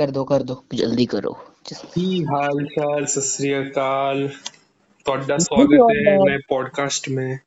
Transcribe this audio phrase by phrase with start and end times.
[0.00, 1.38] कर दो कर दो जल्दी करो।
[1.94, 3.04] ਕੀ हाल चाल?
[3.04, 3.20] ਸਤਿ
[5.04, 7.40] ਤੁਹਾਡਾ ਸਵਾਗਤ पॉडकास्ट में।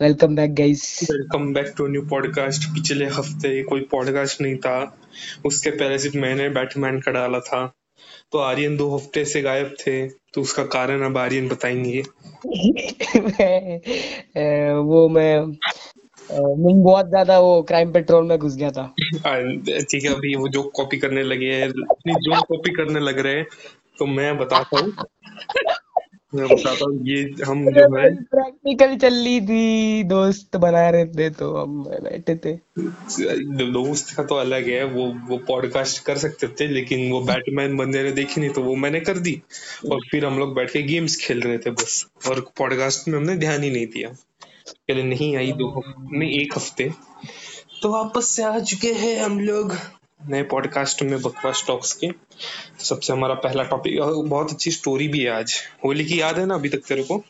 [0.00, 4.98] Welcome back guys welcome back to new podcast पिछले हफ़्ते कोई पॉडकास्ट नहीं था।
[5.46, 7.72] उसके पहले सिर्फ़ मैंने बैटमैन का डाला था।
[8.32, 12.02] तो आर्यन दो हफ़्ते से गायब थे। तो उसका कारण अब आर्यन बताएँगे।
[14.72, 15.58] वो मैं
[16.30, 20.62] मैं बहुत ज़्यादा वो क्राइम पेट्रोल में घुस गया था। ठीक है अभी वो जो
[20.76, 23.46] कॉपी करने लगे हैं। अपनी जो कॉपी करने लग रहे हैं
[23.98, 24.92] तो मैं बताता हूँ।
[26.32, 31.28] मैं बताता हूँ ये हम जो है प्रैक्टिकल चल रही थी। दोस्त बना रहे थे
[31.32, 32.54] तो हम बैठे थे।
[33.72, 38.02] दोस्त का तो अलग है वो वो पॉडकास्ट कर सकते थे लेकिन वो बैटमैन बंदे
[38.02, 39.40] ने देखी नहीं तो वो मैंने कर दी।
[39.90, 43.36] और फिर हम लोग बैठ के गेम्स खेल रहे थे बस। और पॉडकास्ट में हमने
[43.36, 44.14] ध्यान ही नहीं दिया।
[44.72, 46.90] पहले नहीं आई दो नहीं एक हफ़्ते।
[47.82, 49.76] तो वापस से आ चुके हैं हम लोग
[50.28, 52.08] नए पॉडकास्ट में बकवास टॉक्स के।
[52.84, 56.54] सबसे हमारा पहला टॉपिक बहुत अच्छी स्टोरी भी है आज। होली की याद है ना
[56.54, 57.22] अभी तक तेरे को?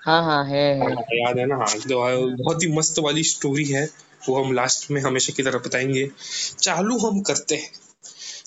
[0.00, 1.56] हाँ हाँ है, है। हाँ, याद है ना?
[1.56, 3.88] हाँ तो बहुत ही मस्त वाली स्टोरी है।
[4.28, 6.10] वो हम लास्ट में हमेशा की तरह बताएँगे।
[6.60, 7.70] चालू हम करते हैं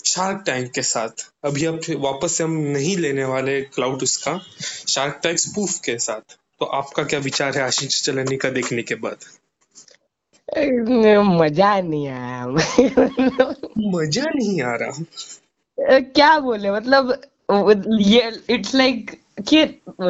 [0.05, 4.39] शार्क टैंक के साथ। अभी अब वापस से हम नहीं लेने वाले क्लाउड उसका।
[4.89, 8.95] शार्क टैंक स्पूफ के साथ। तो आपका क्या विचार है आशीष चलनी का देखने के
[8.95, 9.17] बाद?
[11.39, 17.11] मज़ा नहीं आया मज़ा नहीं आ रहा। क्या बोले मतलब
[18.01, 19.11] ये इट्स लाइक
[19.49, 19.63] कि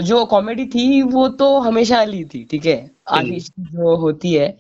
[0.04, 2.92] जो कॉमेडी थी वो तो हमेशा वाली थी ठीक है?
[3.08, 4.58] आशीष जो होती है।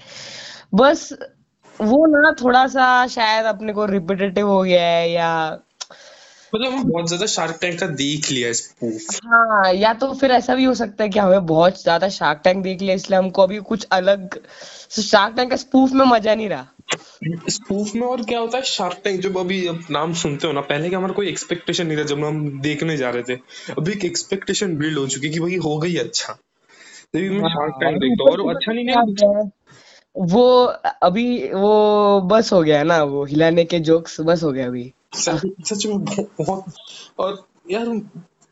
[0.75, 1.09] बस
[1.81, 5.29] वो ना थोड़ा सा शायद अपने को रिपीटेटिव हो गया है या
[6.55, 10.55] मतलब हम बहुत ज़्यादा शार्क टैंक का देख लिया स्पूफ हाँ या तो फिर ऐसा
[10.55, 13.57] भी हो सकता है कि हमें बहुत ज़्यादा शार्क टैंक देख लिया इसलिए हमको अभी
[13.57, 14.39] कुछ अलग
[14.91, 16.67] शार्क टैंक का स्पूफ में मज़ा नहीं रहा।
[17.49, 20.61] स्पूफ में और क्या होता है शार्क टैंक जब अभी अब नाम सुनते हो ना
[20.61, 23.39] पहले क्या हमारा कोई एक्सपेक्टेशन नहीं था जब हम देखने जा रहे थे
[23.77, 26.33] अभी एक एक्सपेक्टेशन बिल्ड हो चुकी कि भाई हो गई अच्छा।
[27.13, 29.49] तभी मैं शार्क टैंक देखता और अच्छा नहीं नहीं
[30.15, 30.63] वो
[31.03, 35.85] अभी वो बस हो गया ना वो हिलाने के जोक्स बस हो गया अभी। सच
[35.85, 36.65] में बहुत
[37.19, 38.01] और यार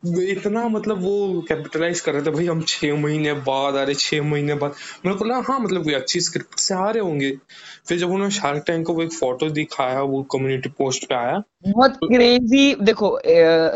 [0.06, 4.22] इतना मतलब वो कैपिटलाइज कर रहे थे भाई हम छह महीने बाद आ रहे छह
[4.22, 4.74] महीने बाद।
[5.06, 7.32] मेरे को लगा हाँ मतलब कोई अच्छी स्क्रिप्ट से आ रहे होंगे।
[7.88, 11.42] फिर जब उन्होंने शार्क टैंक को वो एक फ़ोटो दिखाया वो कम्युनिटी पोस्ट पे आया
[11.68, 13.20] बहुत क्रेजी तो, देखो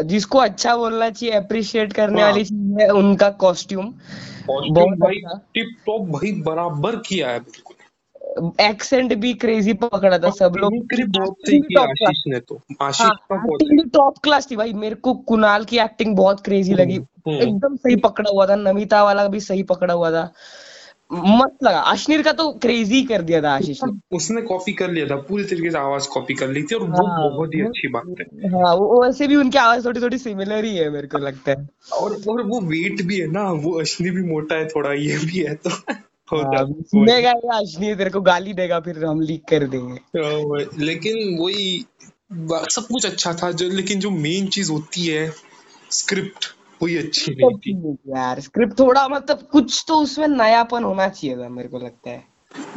[0.03, 3.94] जिसको अच्छा बोलना चाहिए अप्रिशिएट करने हाँ, वाली चीज़ है उनका कॉस्ट्यूम
[4.47, 5.16] बहुत भाई
[5.53, 7.75] टिप टॉप भाई बराबर किया है बिल्कुल।
[8.62, 10.73] एक्सेंट भी क्रेजी पकड़ा था सब लोग।
[11.79, 13.47] आशीष ने तो। आशीष हाँ,
[13.94, 17.75] टॉप क्लास थी भाई। मेरे को कुणाल की एक्टिंग बहुत क्रेजी हम्म, लगी। हम्म। एकदम
[17.75, 20.34] सही पकड़ा हुआ था। नमिता वाला भी सही पकड़ा हुआ था।
[21.13, 25.06] मत लगा। अश्नीर का तो क्रेजी कर दिया था आशीष ने। उसने कॉपी कर लिया
[25.07, 27.88] था। पूरी तरीके से आवाज़ कॉपी कर ली थी और हाँ, वो बहुत ही अच्छी
[27.88, 31.18] बात है। हाँ वो वैसे भी उनकी आवाज़ थोड़ी थोड़ी सिमिलर ही है मेरे को
[31.18, 34.94] लगता है। और और वो वेट भी है ना। वो अश्नी भी मोटा है थोड़ा
[34.94, 35.94] ये भी है तो।
[36.34, 41.86] सुनेगा या अश्नी तेरे को गाली देगा फिर हम लीक कर देंगे। तो लेकिन वही
[42.72, 45.31] सब कुछ अच्छा था जो लेकिन जो मेन चीज़ होती है
[45.91, 46.46] स्क्रिप्ट
[46.84, 51.50] वही अच्छी नहीं थी यार स्क्रिप्ट थोड़ा मतलब कुछ तो उसमें नयापन होना चाहिए था
[51.50, 52.24] मेरे को लगता है।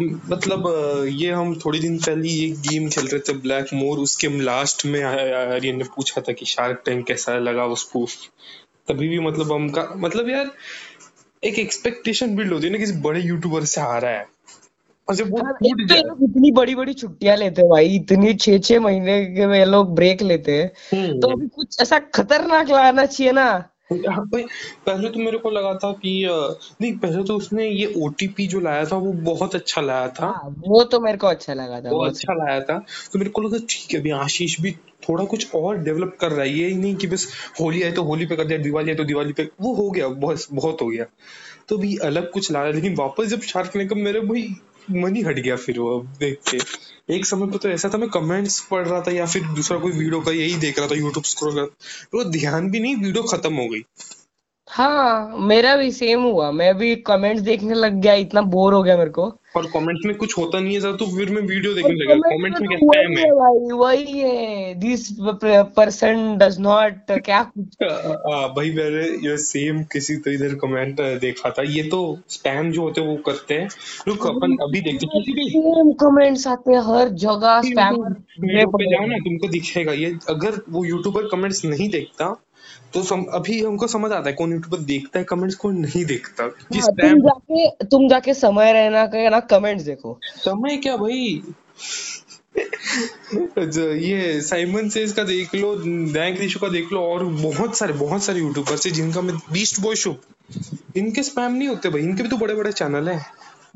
[0.00, 0.64] मतलब
[1.08, 5.02] ये हम थोड़ी दिन पहले ये गेम खेल रहे थे ब्लैक मोर उसके लास्ट में
[5.02, 8.06] आर्यन ने पूछा था कि शार्क टैंक कैसा लगा उसको
[8.88, 10.50] तभी भी मतलब हम का मतलब यार
[11.42, 14.26] एक एक्सपेक्टेशन बिल्ड होती है ना किसी बड़े यूट्यूबर से आ रहा है
[15.08, 15.38] और जब वो
[15.86, 20.22] जाए इतनी बड़ी बड़ी छुट्टियाँ लेते हैं भाई इतनी छह छह महीने के लोग ब्रेक
[20.22, 25.38] लेते हैं हम्म। तो अभी कुछ ऐसा खतरनाक लाना चाहिए ना हाँ पहले तो मेरे
[25.38, 26.12] को लगा था कि
[26.80, 30.54] नहीं पहले तो उसने ये ओटीपी जो लाया था वो बहुत अच्छा लाया था। हाँ,
[30.58, 32.78] वो तो मेरे को अच्छा लगा था वो अच्छा लाया था।
[33.12, 34.72] तो मेरे को लगा ठीक है अभी आशीष भी
[35.08, 37.26] थोड़ा कुछ और डेवलप कर रहा है। ये नहीं कि बस
[37.60, 40.08] होली आए तो होली पे कर दिया दिवाली आए तो दिवाली पे वो हो गया
[40.08, 41.04] बहुत बहुत हो गया।
[41.68, 44.42] तो भी अलग कुछ ला रहा लेकिन वापस जब शार्क ने कब मेरे भाई
[44.90, 46.58] मन ही हट गया फिर वो देख के।
[47.14, 49.92] एक समय पर तो ऐसा था, मैं कमेंट्स पढ़ रहा था या फिर दूसरा कोई
[49.92, 51.66] वीडियो का यही देख रहा था यूट्यूब स्क्रॉल कर
[52.12, 53.84] तो ध्यान भी नहीं वीडियो खत्म हो गई।
[54.78, 58.96] हाँ मेरा भी सेम हुआ। मैं भी कमेंट्स देखने लग गया इतना बोर हो गया
[58.96, 59.22] मेरे को।
[59.56, 62.68] और कमेंट्स में कुछ होता नहीं है तो फिर मैं वीडियो देखने लगा कमेंट्स में
[62.68, 63.24] क्या स्पैम है?
[63.32, 65.08] भाई वही है। दिस
[65.76, 67.38] पर्सन डज नॉट क्या
[67.82, 72.82] हाँ भाई मैंने ये सेम किसी तो इधर कमेंट देखा था। ये तो स्पैम जो
[72.82, 73.68] होते हैं वो करते हैं।
[74.08, 78.02] रुक अपन अभी देखते हैं। सेम कमेंट्स आते हैं हर जगह स्पैम
[78.42, 82.34] पे जाना तुमको दिखेगा। ये अगर वो यूट्यूबर कमेंट्स नहीं देखता
[82.94, 86.44] तो सम, अभी हमको समझ आता है कौन यूट्यूबर देखता है कमेंट्स कौन नहीं देखता।
[86.44, 86.50] हाँ,
[86.92, 91.42] तुम जाके तुम जाके समय रहना का ना कमेंट्स देखो। समय क्या भाई?
[94.02, 98.22] ये साइमन सेज का देख लो दैंक रिशु का देख लो और बहुत सारे बहुत
[98.22, 100.16] सारे यूट्यूबर्स है जिनका मैं बीस्ट बॉय शो
[100.96, 103.20] इनके स्पैम नहीं होते भाई इनके भी तो बड़े बड़े चैनल है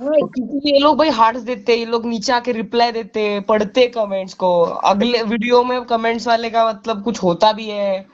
[0.03, 4.35] ये लोग भाई हार्ट्स देते हैं ये लोग नीचे आके रिप्लाई देते हैं पढ़ते कमेंट्स
[4.35, 4.49] को।
[4.91, 8.06] अगले वीडियो में कमेंट्स वाले का मतलब कुछ होता भी है।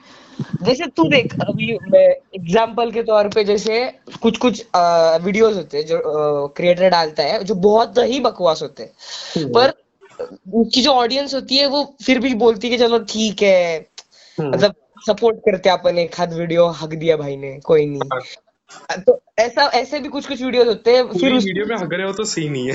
[0.63, 3.85] जैसे तू देख अभी मैं एग्जांपल के तौर पे जैसे
[4.21, 4.65] कुछ कुछ
[5.23, 8.91] वीडियोस होते हैं जो क्रिएटर डालता है जो बहुत ही बकवास होते हैं।
[9.37, 9.73] हम्म। पर
[10.53, 13.77] उसकी जो ऑडियंस होती है वो फिर भी बोलती है कि चलो ठीक है।
[14.37, 14.75] हम्म। मतलब
[15.05, 19.99] सपोर्ट करते अपन एक हाथ वीडियो हक दिया भाई ने कोई नहीं। तो ऐसा ऐसे
[19.99, 22.49] भी कुछ कुछ वीडियोस होते हैं फिर उस वीडियो में हग रहे हो तो सही
[22.49, 22.73] नहीं है।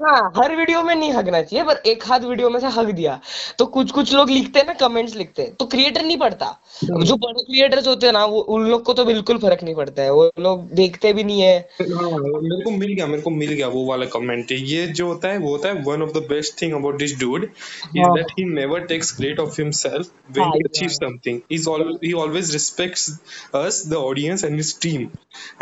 [0.00, 3.18] हाँ हर वीडियो में नहीं हकना चाहिए पर एक हाथ वीडियो में से हक दिया।
[3.58, 6.46] तो कुछ कुछ लोग लिखते हैं ना कमेंट्स लिखते हैं। तो क्रिएटर नहीं पढ़ता
[6.84, 10.02] जो बड़े क्रिएटर्स होते हैं ना वो उन लोग को तो बिल्कुल फ़र्क नहीं पड़ता
[10.02, 13.52] है। वो लोग देखते भी नहीं है। हाँ मेरे को मिल गया मेरे को मिल
[13.52, 16.60] गया वो वाला कमेंट ये जो होता है वो होता है one of the best
[16.62, 18.08] thing about this dude is.
[18.16, 20.88] That he never takes credit of himself when हाँ, achieve.
[20.90, 21.68] Something is
[22.04, 22.12] he.
[22.14, 23.08] Always respects
[23.56, 25.08] us the audience and his team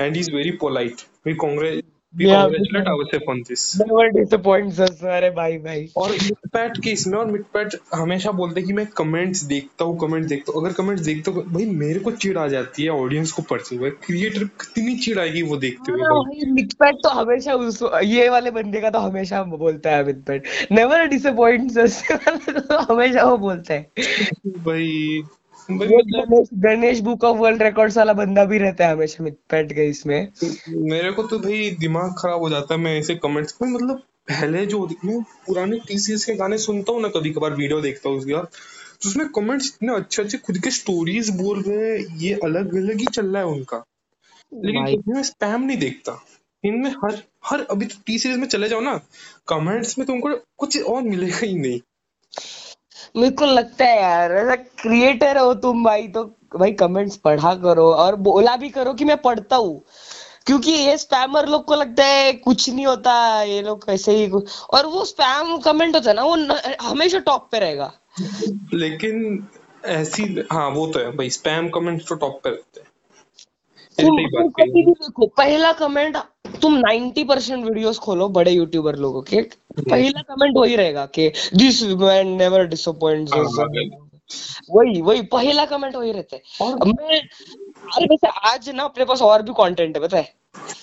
[0.01, 2.45] and he is very polite we congrat Yeah,
[5.05, 6.11] अरे भाई भाई और
[6.81, 10.65] के इसमें और मिटपैट हमेशा बोलते हैं कि मैं कमेंट्स देखता हूँ कमेंट्स देखता हूँ।
[10.65, 13.91] अगर कमेंट्स देखता हूँ भाई मेरे को चिढ़ आ जाती है ऑडियंस को पढ़ते हुए
[13.91, 16.01] क्रिएटर कितनी चिढ़ आएगी वो देखते हुए?
[16.01, 21.07] हाँ मिटपैट तो हमेशा उस ये वाले बंदे का तो हमेशा बोलता है मिटपैट। नेवर
[21.07, 22.03] डिसअपॉइंट्स अस
[22.49, 23.93] तो हमेशा वो बोलता है।
[24.47, 25.23] भाई
[25.69, 30.29] Ganesh Ganesh book of world records वाला बंदा भी रहता है हमेशा मिटपैट के इसमें।
[30.91, 34.65] मेरे को तो भाई दिमाग खराब हो जाता है मैं ऐसे कमेंट्स में मतलब पहले
[34.67, 38.35] जो मैं पुराने टीसीएस के गाने सुनता हूँ ना कभी कभार वीडियो देखता हूँ उसके
[38.35, 38.47] बाद
[39.03, 43.01] तो उसमें कमेंट्स इतने अच्छे अच्छे खुद के स्टोरीज बोल रहे हैं ये अलग अलग
[43.01, 43.85] ही चल रहा है उनका।
[44.53, 46.21] लेकिन मैं स्पैम नहीं देखता।
[46.65, 48.97] इनमें हर हर अभी तो टी सीरीज़ में चले जाओ ना
[49.49, 51.81] कमेंट्स में तुमको कुछ और मिलेगा ही नहीं।
[53.19, 56.25] मेरे को लगता है यार ऐसा क्रिएटर हो तुम भाई तो
[56.57, 59.83] भाई कमेंट्स पढ़ा करो और बोला भी करो कि मैं पढ़ता हूँ।
[60.47, 64.31] क्योंकि ये स्पैमर लोग को लगता है कुछ नहीं होता ये लोग ऐसे ही
[64.71, 67.93] और वो स्पैम कमेंट होता है ना वो न, हमेशा टॉप पे रहेगा।
[68.75, 69.47] लेकिन
[69.85, 72.88] ऐसी हाँ वो तो है भाई स्पैम कमेंट्स तो टॉप पे रहते हैं।
[73.99, 76.17] तुम कभी भी देखो पहला कमेंट
[76.63, 79.41] तुम 90% परसेंट वीडियोस खोलो बड़े यूट्यूबर लोगों के।
[79.81, 83.67] पहला कमेंट वही रहेगा कि दिस मैन नेवर डिसअपॉइंट्स हाँ,
[84.71, 87.21] वही वही पहला कमेंट वही रहता है। और मैं
[87.97, 90.33] अरे वैसे आज ना अपने पास और भी कंटेंट है पता है?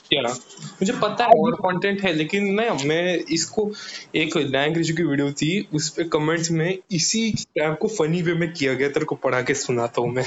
[0.10, 0.22] क्या?
[0.22, 3.70] मुझे पता है और कंटेंट है लेकिन ना मैं इसको
[4.16, 8.52] एक लैंग्वेज की वीडियो थी उस पे कमेंट्स में इसी स्टैप को फनी वे में
[8.54, 10.26] किया गया तेरे को पढ़ा के सुनाता हूँ मैं।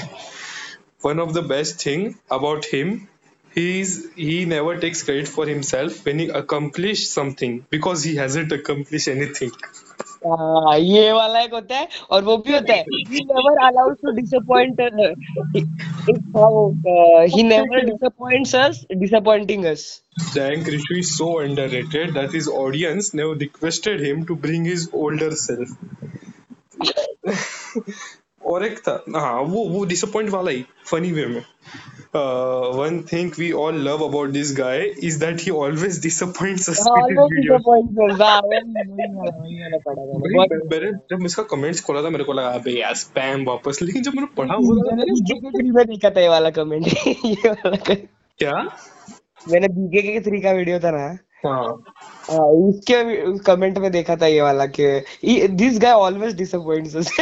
[1.05, 2.99] One of the best thing about him
[3.55, 8.51] he is he never takes credit for himself when he accomplish something because he hasn't
[8.51, 9.51] accomplished anything
[10.25, 14.13] हाँ, ये वाला एक होता है और वो भी होता है he never allows to
[14.19, 15.09] disappoint uh,
[15.53, 15.63] he,
[16.35, 19.85] uh, he never disappoints us disappointing us
[20.33, 25.31] Dank Rishu is so underrated that his audience never requested him to bring his older
[25.31, 25.69] self.
[28.48, 31.40] और एक था हाँ वो वो डिसअपॉइंट वाला ही funny way में।
[32.76, 36.84] One thing we all love about this guy is that he always disappoints us
[40.70, 44.14] मैंने जब इसका कमेंट्स खोला था मेरे को लगा अबे यार स्पैम वापस। लेकिन जब
[44.14, 48.54] मैंने पढ़ा वो मैंने बीके के थ्री देखा था ये वाला कमेंट ये वाला क्या?
[49.50, 51.06] मैंने बीके के थ्री का वीडियो था ना।
[51.46, 51.84] हाँ।
[52.30, 57.16] हाँ, उसके कमेंट में देखा था ये वाला कि this guy always disappoints us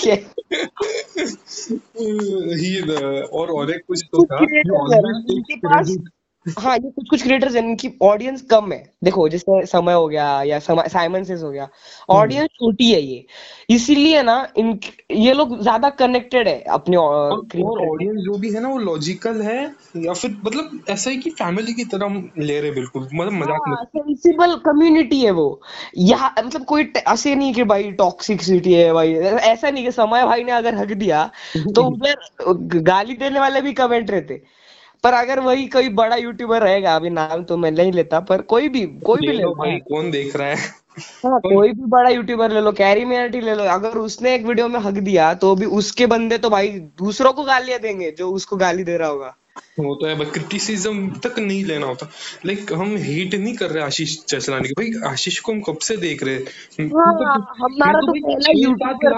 [0.00, 0.14] क्या?
[2.56, 4.36] ही और और एक कुछ तो था
[5.56, 5.96] पास
[6.46, 10.42] हाँ ये कुछ कुछ क्रिएटर्स हैं इनकी ऑडियंस कम है। देखो जैसे समय हो गया
[10.42, 11.68] या साइमन सेस हो गया।
[12.08, 13.24] ऑडियंस छोटी है ये।
[13.70, 14.78] इसीलिए ना इन
[15.10, 19.58] ये लोग ज़्यादा कनेक्टेड है अपने और ऑडियंस जो भी है ना वो लॉजिकल है
[19.96, 23.84] या फिर मतलब ऐसा है कि फैमिली की तरह ले रहे बिल्कुल मतलब मज़ाक हाँ
[23.86, 25.48] सेंसिबल कम्युनिटी है वो।
[25.98, 30.44] यहाँ मतलब कोई ऐसे नहीं कि भाई टॉक्सिसिटी है भाई ऐसा नहीं कि समय भाई
[30.44, 31.30] ने अगर हक दिया
[31.74, 34.42] तो उधर गाली देने वाले भी कमेंट रहते।
[35.04, 38.68] पर अगर वही कोई बड़ा यूट्यूबर रहेगा अभी नाम तो मैं नहीं लेता पर कोई
[38.68, 40.56] भी कोई भी ले ले भाई कौन देख रहा है?
[41.24, 44.68] हाँ कोई भी बड़ा यूट्यूबर ले लो कैरी मेनाटी ले लो। अगर उसने एक वीडियो
[44.68, 48.56] में हक दिया तो भी उसके बंदे तो भाई दूसरों को गालियाँ देंगे जो उसको
[48.56, 49.34] गाली दे रहा होगा।
[49.78, 52.10] वो तो है क्रिटिसिज्म तक नहीं लेना होता।
[52.46, 56.22] लाइक हम हेट नहीं कर रहे आशीष चचलानी भाई आशीष को हम कब से देख
[56.22, 56.42] रहे हैं?
[56.86, 58.12] हाँ, तो- हमारा तो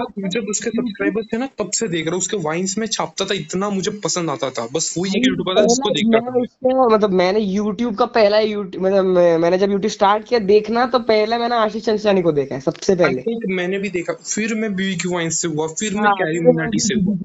[0.05, 3.25] तो जब उसके सब्सक्राइबर थे ना तब से देख रहा हूँ। उसके वाइन्स में छापता
[3.25, 7.41] था इतना मुझे पसंद आता था। बस वही एक यूट्यूबर था जिसको उसको मतलब मैंने
[7.41, 9.05] यूट्यूब का पहला यूट्यूब मतलब
[9.41, 12.95] मैंने जब यूट्यूब स्टार्ट किया देखना तो पहले मैंने आशीष चंचलानी को देखा है सबसे
[12.95, 16.49] पहले। मैंने भी देखा। फिर मैं बीबीक्यू वाइन्स से हुआ फिर मैं हाँ कैरी फिर
[16.49, 17.17] मिनाटी से हुआ।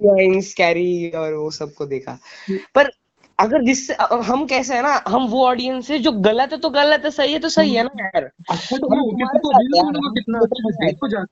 [0.57, 2.19] कैरी और वो सबको देखा।
[2.75, 3.02] पर
[3.43, 7.01] अगर जिससे हम कैसे है ना हम वो ऑडियंस है जो गलत है तो गलत
[7.05, 9.49] है सही है तो सही है ना यार। अच्छा तो तुम्हारे तो
[10.45, 11.25] अच्छा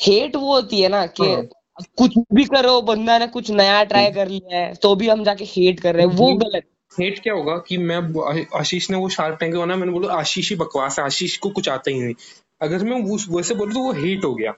[0.00, 1.48] हेट वो होती है ना कि हाँ।
[1.98, 5.44] कुछ भी करो बंदा ने कुछ नया ट्राई कर लिया है तो भी हम जाके
[5.44, 6.62] हेट कर रहे हैं वो गलत।
[7.00, 8.22] हेट क्या होगा कि मैं
[8.58, 11.68] आशीष ने वो शार्क टैंक बना मैंने बोला आशीष ही बकवास है आशीष को कुछ
[11.68, 12.14] आता ही नहीं।
[12.62, 14.54] अगर मैं उस वैसे बोलूँ तो वो हेट हो गया।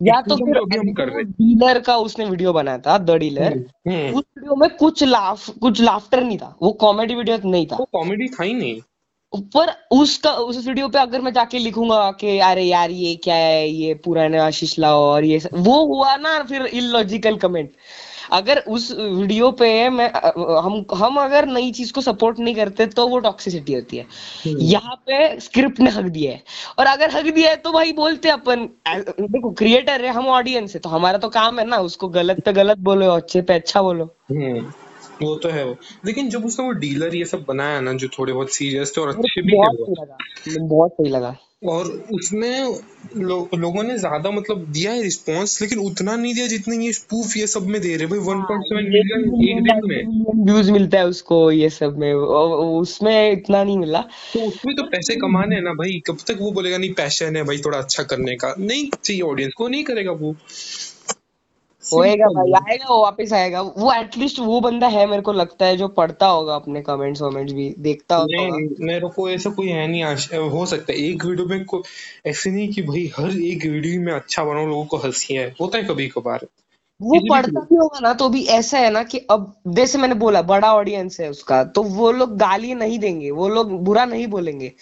[0.00, 3.56] या तो फिर। डीलर का उसने वीडियो बनाया था द डीलर
[3.88, 7.76] हम्म उस वीडियो में कुछ लाफ कुछ लाफ्टर नहीं था वो कॉमेडी वीडियो नहीं था।
[7.76, 8.80] वो कॉमेडी था ही नहीं।
[9.32, 13.68] पर उसका उस वीडियो पे अगर मैं जाके लिखूँगा कि अरे यार ये क्या है
[13.68, 17.70] ये पुराना आशीष लाओ और ये वो हुआ ना फिर इलॉजिकल कमेंट
[18.32, 20.10] अगर उस वीडियो पे मैं
[20.58, 24.06] हम हम अगर नई चीज़ को सपोर्ट नहीं करते तो वो टॉक्सिसिटी होती है।
[24.46, 26.42] यहाँ पे स्क्रिप्ट ने हक दिया है।
[26.78, 28.68] और अगर हक दिया है तो भाई बोलते हैं अपन
[29.20, 32.52] देखो क्रिएटर है हम ऑडियंस है तो हमारा तो काम है ना उसको गलत पे
[32.52, 34.72] गलत बोलो अच्छे पे अच्छा बोलो। हम्म
[35.22, 38.32] वो तो है वो। लेकिन जब उसने वो डीलर ये सब बनाया ना जो थोड़े
[38.32, 42.78] बहुत सीरियस थे और अच्छे भी बहुत सही लगा। बहुत सही लगा। और उसमें
[43.16, 47.36] लो, लोगों ने ज़्यादा मतलब दिया है रिस्पॉन्स लेकिन उतना नहीं दिया जितने ये स्पूफ
[47.36, 51.50] ये सब में दे रहे भाई 1.7 मिलियन एक दिन में। व्यूज़ मिलता है उसको
[51.50, 54.00] ये सब में। उसमें इतना नहीं मिला।
[54.34, 57.42] तो उसमें तो पैसे कमाने हैं ना भाई। कब तक वो बोलेगा नहीं पैशन है
[57.42, 60.34] भाई थोड़ा अच्छा करने का। नहीं चाहिए ऑडियंस को नहीं करेगा वो।
[61.84, 65.76] होएगा भाई आएगा वो वापस आएगा। वो एटलीस्ट वो बंदा है मेरे को लगता है
[65.76, 69.86] जो पढ़ता होगा अपने कमेंट्स वमेंट्स भी देखता होगा। नहीं मेरे को ऐसा कोई है
[69.86, 71.82] नहीं आश, हो सकता है। एक वीडियो में को
[72.26, 75.78] ऐसे नहीं कि भाई हर एक वीडियो में अच्छा बनाओ लोगों को हँसी है होता
[75.78, 76.46] है कभी कभार
[77.02, 80.42] वो पढ़ता भी होगा ना तो भी ऐसा है ना कि अब जैसे मैंने बोला
[80.42, 84.72] बड़ा ऑडियंस है उसका तो वो लोग गाली नहीं देंगे वो लोग बुरा नहीं बोलेंगे।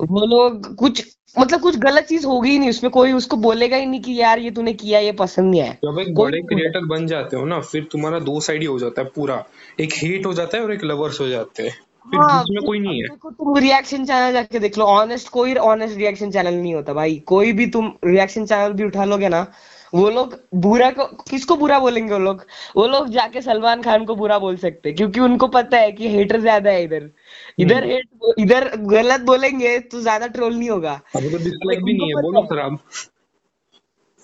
[0.00, 1.02] वो लोग कुछ
[1.38, 4.38] मतलब कुछ गलत चीज़ होगी ही नहीं उसमें कोई उसको बोलेगा ही नहीं कि यार
[4.38, 7.60] ये तूने किया ये पसंद नहीं आया। जब एक बड़े क्रिएटर बन जाते हो ना
[7.60, 9.44] फिर तुम्हारा दो साइड ही हो जाता है पूरा।
[9.80, 11.74] एक हेट हो जाता है और एक लवर्स हो जाते हैं।
[12.10, 15.28] फिर हाँ बीच में कोई नहीं है। देखो तुम रिएक्शन चैनल जाके देख लो। ऑनेस्ट
[15.28, 19.28] कोई ऑनेस्ट रिएक्शन चैनल नहीं होता भाई। कोई भी तुम रिएक्शन चैनल भी उठा लोगे
[19.28, 19.46] ना
[19.94, 22.44] वो लोग बुरा को किसको बुरा बोलेंगे वो लोग?
[22.76, 26.08] वो लोग जाके सलमान खान को बुरा बोल सकते हैं क्योंकि उनको पता है कि
[26.08, 27.10] हेटर ज़्यादा है इधर।
[27.58, 32.08] इधर हेट इधर गलत बोलेंगे तो ज़्यादा ट्रोल नहीं होगा। अभी तो डिसलाइक भी नहीं
[32.08, 32.78] है बोलो सर खराब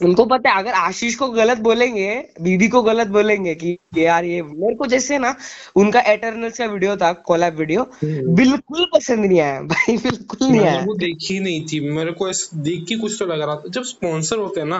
[0.01, 2.09] उनको पता है अगर आशीष को गलत बोलेंगे
[2.41, 5.35] दीदी को गलत बोलेंगे कि यार ये मेरे को जैसे ना
[5.77, 10.61] उनका एटर्नल्स का वीडियो था कोलैब वीडियो हम्म। बिल्कुल पसंद नहीं आया भाई बिल्कुल नहीं
[10.61, 13.69] आया। वो देखी नहीं थी मेरे को ऐसे देख के कुछ तो लग रहा था।
[13.69, 14.79] जब स्पॉन्सर होते हैं ना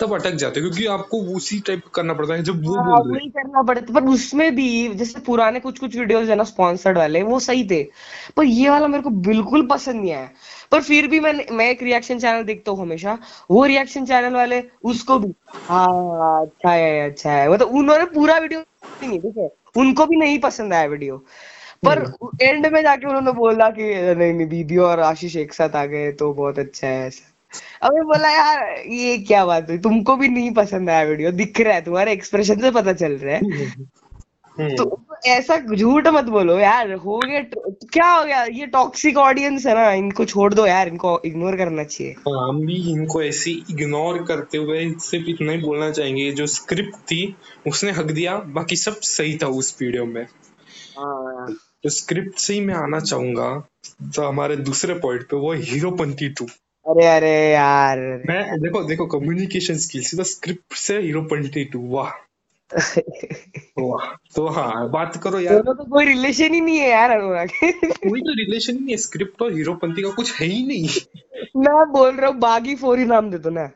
[0.00, 3.28] तब अटक जाते क्योंकि आपको उसी टाइप करना पड़ता है जब वो हाँ बोल रहे
[3.30, 7.40] करना पड़ता पर उसमें भी जैसे पुराने कुछ कुछ वीडियोस है ना स्पॉन्सर्ड वाले वो
[7.40, 7.82] सही थे।
[8.36, 10.28] पर ये वाला मेरे को बिल्कुल पसंद नहीं आया।
[10.72, 13.18] पर फिर भी मैं मैं एक रिएक्शन चैनल देखता हूँ हमेशा।
[13.50, 15.32] वो रिएक्शन चैनल वाले उसको भी।
[15.68, 18.60] हाँ अच्छा है अच्छा है। मतलब उन्होंने पूरा वीडियो
[19.02, 19.48] नहीं है?
[19.76, 21.16] उनको भी नहीं पसंद आया वीडियो
[21.86, 21.98] पर
[22.42, 23.82] एंड में जाके उन्होंने बोला कि
[24.14, 27.34] नहीं नहीं दीदी और आशीष एक साथ आ गए तो बहुत अच्छा है ऐसा।
[27.82, 29.78] अब बोला यार ये क्या बात हुई?
[29.78, 33.34] तुमको भी नहीं पसंद आया वीडियो दिख रहा है तुम्हारे एक्सप्रेशन से पता चल रहा
[33.34, 33.86] है। हम्म।
[34.60, 37.40] तो ऐसा झूठ मत बोलो यार हो गया
[37.92, 38.42] क्या हो गया?
[38.44, 42.60] ये टॉक्सिक ऑडियंस है ना इनको छोड़ दो यार इनको इग्नोर करना चाहिए। हाँ, हम
[42.66, 47.36] भी इनको ऐसे इग्नोर करते हुए सिर्फ़ इतना ही बोलना चाहेंगे जो स्क्रिप्ट थी
[47.66, 50.22] उसने हक दिया बाकी सब सही था उस वीडियो में।
[50.98, 53.50] हाँ। तो स्क्रिप्ट से ही मैं आना चाहूँगा
[54.16, 56.44] तो हमारे दूसरे पॉइंट पे वो हीरोपंती टू
[56.86, 57.98] अरे अरे यार
[58.28, 62.10] मैं देखो देखो कम्युनिकेशन स्किल्स तो स्क्रिप्ट से हीरोपंती टू वाह।
[62.70, 68.20] तो हाँ बात करो यार। दोनों तो कोई रिलेशन ही नहीं है यार अनुराग। कोई
[68.20, 70.88] तो रिलेशन ही नहीं है स्क्रिप्ट और हीरोपंती का कुछ है ही नहीं।
[71.56, 73.70] मैं बोल रहा हूँ बागी फोर ही नाम दे दो ना।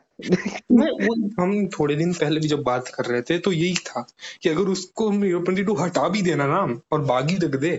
[1.39, 4.05] हम थोड़े दिन पहले भी जब बात कर रहे थे तो यही था
[4.43, 7.71] कि अगर उसको हम हीरोपंती टू हटा भी देना नाम और बागी रख दे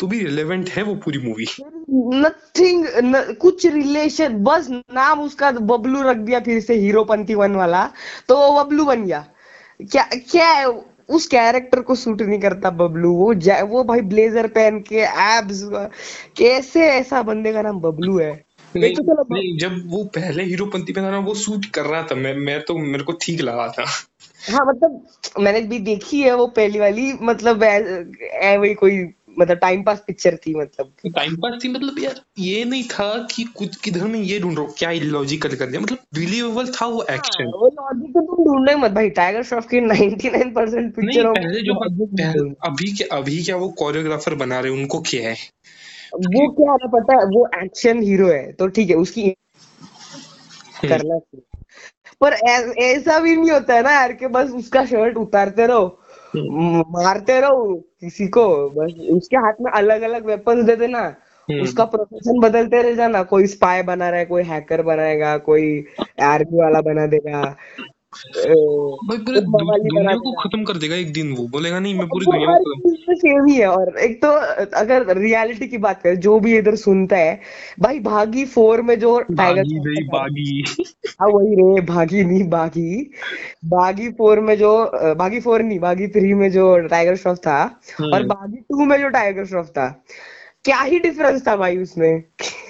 [0.00, 1.46] तो भी रिलेवेंट है वो पूरी मूवी
[2.16, 7.84] नथिंग न, कुछ रिलेशन बस नाम उसका बबलू रख दिया फिर से हीरोपंती वन वाला
[8.28, 9.24] तो वो बबलू बन गया।
[9.82, 10.66] क्या क्या है
[11.08, 13.34] उस कैरेक्टर को सूट नहीं करता बबलू वो
[13.66, 15.62] वो भाई ब्लेजर पहन के एब्स
[16.36, 18.44] कैसे ऐसा बंदे का नाम बबलू है?
[18.76, 22.14] नहीं, तो नहीं जब वो पहले हीरोपंती में था ना वो सूट कर रहा था
[22.14, 23.84] मैं मैं तो मेरे को ठीक लगा था।
[24.50, 25.06] हाँ मतलब
[25.40, 29.04] मैंने भी देखी है वो पहली वाली मतलब ऐ- ऐ वही कोई
[29.38, 33.44] मतलब टाइम पास पिक्चर थी मतलब। टाइम पास थी मतलब यार ये नहीं था कि
[33.56, 37.44] कुछ किधर में ये ढूंढ रहा क्या इलॉजिकल कर दिया। मतलब बिलीवेबल था वो एक्शन
[37.44, 40.90] हाँ, वो लॉजिक तो तुम ढूंढो ही मत भाई टाइगर श्रॉफ की 99% परसेंट नहीं
[40.90, 45.00] पिक्चरों पहले जो नहीं पहले, ढूंढो। अभी क्या अभी क्या वो कोरियोग्राफर बना रहे उनको
[45.00, 45.34] क्या है?
[46.14, 51.18] वो क्या है पता है वो एक्शन हीरो है तो ठीक है उसकी हम्म। करना
[51.18, 51.42] चाहिए।
[52.20, 52.32] पर
[52.82, 56.00] ऐसा भी नहीं होता है ना यार कि बस उसका शर्ट उतारते रहो।
[56.36, 61.16] मारते रहो किसी को बस उसके हाथ में अलग अलग वेपन दे देना।
[61.50, 65.84] हम्म। उसका प्रोफेशन बदलते रह जाना। कोई स्पाई बना रहा है कोई हैकर बनाएगा कोई
[66.22, 67.56] आर्मी वाला बना देगा।
[68.12, 72.54] भाई पूरे दुनिया को खत्म कर देगा एक दिन वो। बोलेगा नहीं मैं पूरी दुनिया
[72.56, 74.28] को सेम ही है और एक तो
[74.78, 77.40] अगर रियलिटी की बात करें जो भी इधर सुनता है
[77.80, 80.62] भाई भागी फोर में जो टाइगर श्रॉफ नहीं
[81.20, 83.10] हाँ वही रे भागी नहीं बागी
[83.64, 84.72] बागी फोर में जो
[85.14, 87.62] भागी फोर नहीं बागी थ्री में जो टाइगर श्रॉफ था
[88.00, 90.04] और हम्म। बागी टू में जो टाइगर श्रॉफ था।
[90.64, 92.22] क्या ही डिफरेंस था भाई उसमें?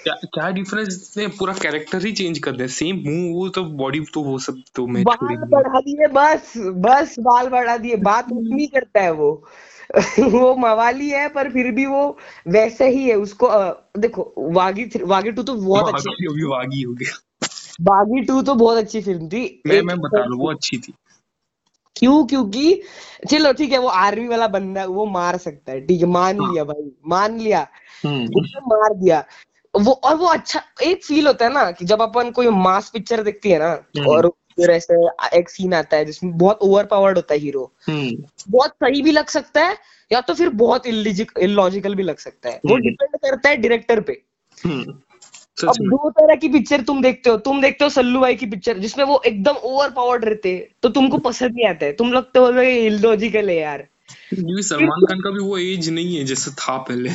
[0.04, 4.00] क्या क्या डिफरेंस ने पूरा कैरेक्टर ही चेंज कर दिया। सेम मुँह वो तो बॉडी
[4.00, 8.66] तो वो सब तो मैं बाल बढ़ा दिए बस बस बाल बढ़ा दिए। बात उतनी
[8.66, 9.44] करता है वो।
[10.20, 12.18] वो मवाली है पर फिर भी वो
[12.48, 16.92] वैसे ही है। उसको अ, देखो वागी थ्री- वागी टू तो बहुत अच्छी वागी हो
[16.92, 17.18] गया।
[17.80, 20.94] बागी टू तो बहुत अच्छी फ़िल्म थी। मैं मैं बता रहा हूँ वो अच्छी थी।
[21.98, 22.24] क्यों?
[22.26, 22.82] क्योंकि
[23.30, 26.52] चलो ठीक है वो आर्मी वाला बंदा वो मार सकता है ठीक है मान हाँ।
[26.52, 27.66] लिया भाई मान लिया
[28.04, 29.24] हम्म। उसने मार दिया।
[29.74, 33.22] वो और वो अच्छा एक फील होता है ना कि जब अपन कोई मास पिक्चर
[33.22, 34.94] देखती है ना हम्म। और फिर ऐसे
[35.38, 39.12] एक सीन आता है जिसमें बहुत ओवर पावर्ड होता है हीरो हम्म। बहुत सही भी
[39.12, 39.76] लग सकता है
[40.12, 44.22] या तो फिर बहुत इलॉजिकल भी लग सकता है। वो। डिपेंड करता है डायरेक्टर पे।
[45.64, 48.78] अब दो तरह की पिक्चर तुम देखते हो। तुम देखते हो सल्लू भाई की पिक्चर
[48.78, 52.38] जिसमें वो एकदम ओवर पावर्ड रहते हैं, तो तुमको पसंद नहीं आता। है तुम लगते
[52.38, 53.86] हो ये इलॉजिकल है यार।
[54.30, 57.10] क्योंकि सलमान खान का भी वो एज नहीं है जैसे था पहले।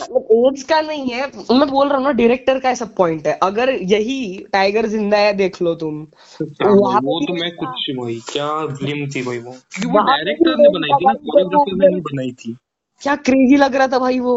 [0.00, 3.32] मतलब एज का नहीं है। मैं बोल रहा हूँ ना डायरेक्टर का ऐसा पॉइंट है।
[3.42, 6.00] अगर यही टाइगर ज़िंदा है देख लो तुम।
[6.42, 9.52] वो तो मैं कुछ भाई क्या फ़िल्म थी भाई वो?
[9.52, 12.56] क्योंकि वो डायरेक्टर ने बनाई थी ना कोरियोग्राफर ने नहीं बनाई थी।
[13.02, 14.36] क्या क्रेजी लग रहा था भाई वो?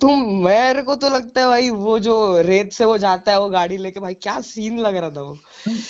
[0.00, 3.48] तुम मेरे को तो लगता है भाई वो जो रेत से वो जाता है वो
[3.50, 5.34] गाड़ी लेके भाई क्या सीन लग रहा था वो?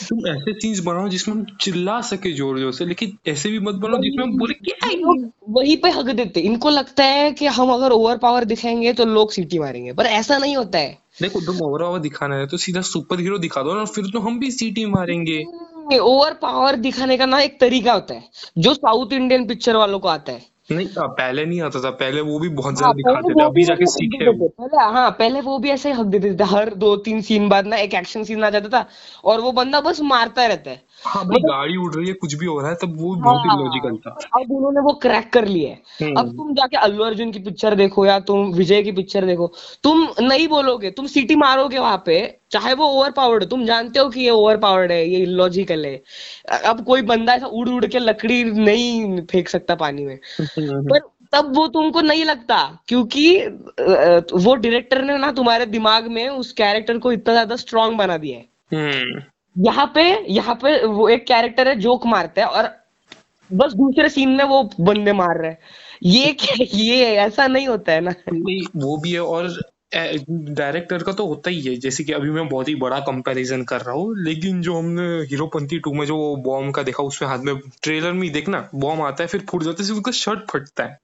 [0.09, 3.75] तुम ऐसे सीन्स बनाओ जिसमें हम चिल्ला सके ज़ोर ज़ोर से लेकिन ऐसे भी मत
[3.75, 4.95] बनाओ जिसमें हम बोले क्या है
[5.51, 9.33] वहीं पे हक देते। इनको लगता है कि हम अगर ओवर पावर दिखाएँगे तो लोग
[9.33, 12.81] सीटी मारेंगे पर ऐसा नहीं होता है। देखो तुम ओवर ओवर दिखाना है तो सीधा
[12.83, 15.43] सुपर हीरो दिखा दो ना फिर तो हम भी सीटी मारेंगे।
[15.99, 18.25] ओवर पावर दिखाने का ना एक तरीका होता है
[18.59, 22.21] जो साउथ इंडियन पिक्चर वालों को आता है। नहीं आ, पहले नहीं आता था पहले
[22.21, 25.59] वो भी बहुत हाँ, ज़्यादा हाँ, दिखाते थे अभी जाके सीखे पहले हाँ पहले वो
[25.59, 28.45] भी ऐसे ही हक देते थे हर दो तीन सीन बाद ना एक एक्शन सीन
[28.45, 28.87] आ जाता था
[29.25, 32.47] और वो बंदा बस मारता रहता है। हाँ भाई गाड़ी उड़ रही है कुछ भी
[32.47, 35.47] हो रहा है तब वो बहुत ही। लॉजिकल था। हाँ, अब उन्होंने वो क्रैक कर
[35.47, 38.93] लिया है। हम्म। अब तुम जाके अल्लू अर्जुन की पिक्चर देखो या तुम विजय की
[38.93, 39.53] पिक्चर देखो
[39.85, 43.99] तुम नहीं बोलोगे तुम सीटी मारोगे वहाँ पे चाहे वो ओवर पावर्ड हो तुम जानते
[43.99, 46.03] हो कि ये ओवर पावर्ड है ये इलॉजिकल है।
[46.65, 50.99] अब कोई बंदा ऐसा उड़ उड़ के लकड़ी नहीं फेंक सकता पानी में। पर
[51.33, 52.57] तब वो तुमको नहीं लगता
[52.89, 53.51] क्योंकि अ,
[54.35, 58.39] वो डायरेक्टर ने ना तुम्हारे दिमाग में उस कैरेक्टर को इतना ज़्यादा स्ट्रांग बना दिया
[58.39, 59.23] है। हम्म।
[59.57, 62.71] यहाँ पे यहाँ पे वो एक कैरेक्टर है जोक मारता है और
[63.51, 65.59] बस दूसरे सीन में वो बंदे मार रहे हैं।
[66.03, 68.15] ये क्या ये ऐसा नहीं होता है ना?
[68.33, 69.49] नहीं वो भी है और
[69.95, 73.81] डायरेक्टर का तो होता ही है जैसे कि अभी मैं बहुत ही बड़ा कंपैरिजन कर
[73.81, 77.55] रहा हूँ लेकिन जो हमने हीरोपंती टू में जो बॉम्ब का देखा उसमें हाथ में
[77.83, 80.85] ट्रेलर में ही देखना बॉम्ब आता है फिर फूट जाता है सिर्फ़ उसका शर्ट फटता
[80.85, 80.95] है।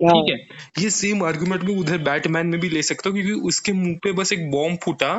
[0.00, 3.72] ठीक है ये सेम आर्गुमेंट में उधर बैटमैन में भी ले सकता हूँ क्योंकि उसके
[3.72, 5.12] मुँह पे बस एक बॉम्ब फूटा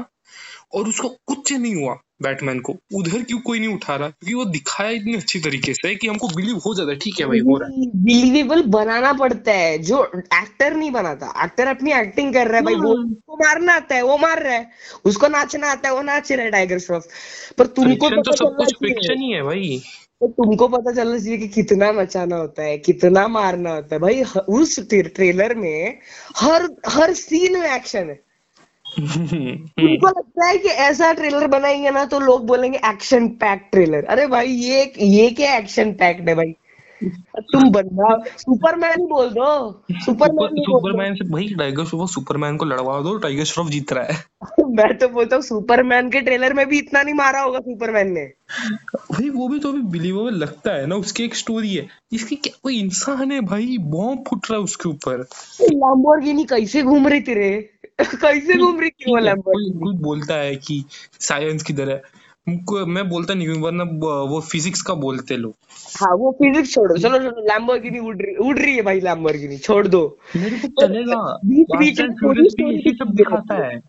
[0.74, 4.10] और उसको कुछ नहीं हुआ। बैटमैन को। उधर क्यों कोई नहीं उठा रहा?
[4.10, 7.26] क्योंकि वो दिखाया इतनी अच्छी तरीके से कि हमको बिलीव हो जाता है। ठीक है
[7.26, 12.34] भाई हो रहा है। बिलीवेबल बनाना पड़ता है। जो एक्टर नहीं बनाता एक्टर अपनी एक्टिंग
[12.34, 14.70] कर रहा है भाई वो हम्म। उसको मारना आता है वो मार रहा है।
[15.06, 17.08] उसको नाचना आता है वो नाच रहा है टाइगर श्रॉफ
[17.58, 19.82] पर तुमको तो सब कुछ फिक्शन ही है भाई।
[20.22, 24.24] तो तुमको पता चलना चाहिए कि कितना मचाना होता है कितना मारना होता है। भाई
[24.50, 26.00] उस ट्रेलर में
[26.38, 28.27] हर हर सीन में एक्शन है।
[29.00, 34.28] तुमको लगता है कि ऐसा ट्रेलर बनाएँगे ना तो लोग बोलेंगे एक्शन पैक ट्रेलर अरे
[34.28, 36.56] भाई ये ये क्या एक्शन पैक्ड है भाई?
[37.38, 43.18] तुम बंदा सुपरमैन बोल दो। सुपरमैन सुपरमैन से भाई टाइगर श्रॉफ सुपरमैन को लड़वा दो
[43.18, 44.24] टाइगर श्रॉफ जीत रहा है।
[44.70, 48.26] मैं तो बोलता हूँ सुपरमैन के ट्रेलर में भी इतना नहीं मारा होगा सुपरमैन ने।
[49.12, 52.60] भाई वो भी तो अभी बिलीवेबल लगता है ना उसकी एक स्टोरी है। इसकी क्या
[52.64, 55.28] कोई इंसान है भाई बॉम्ब फुट रहा है उसके ऊपर।
[55.62, 57.70] लैम्बोर्गिनी कैसे घूम रही थी रे
[58.02, 60.86] कैसे घूम रही थी वो है, कोई बोलता है कि
[61.20, 62.02] साइंस किधर है?
[62.86, 65.54] मैं बोलता नहीं हूँ वरना वो- वो फिजिक्स का बोलते लोग।
[66.00, 69.88] हाँ वो फिजिक्स छोड़ो। चलो चलो लैम्बोर्गिनी उड़ रही उड़ रही है भाई लैम्बोर्गिनी छोड़
[69.88, 72.00] दो। मेरे को तो चलेगा। बीच बीच
[72.60, 73.82] में सब दिखाता है।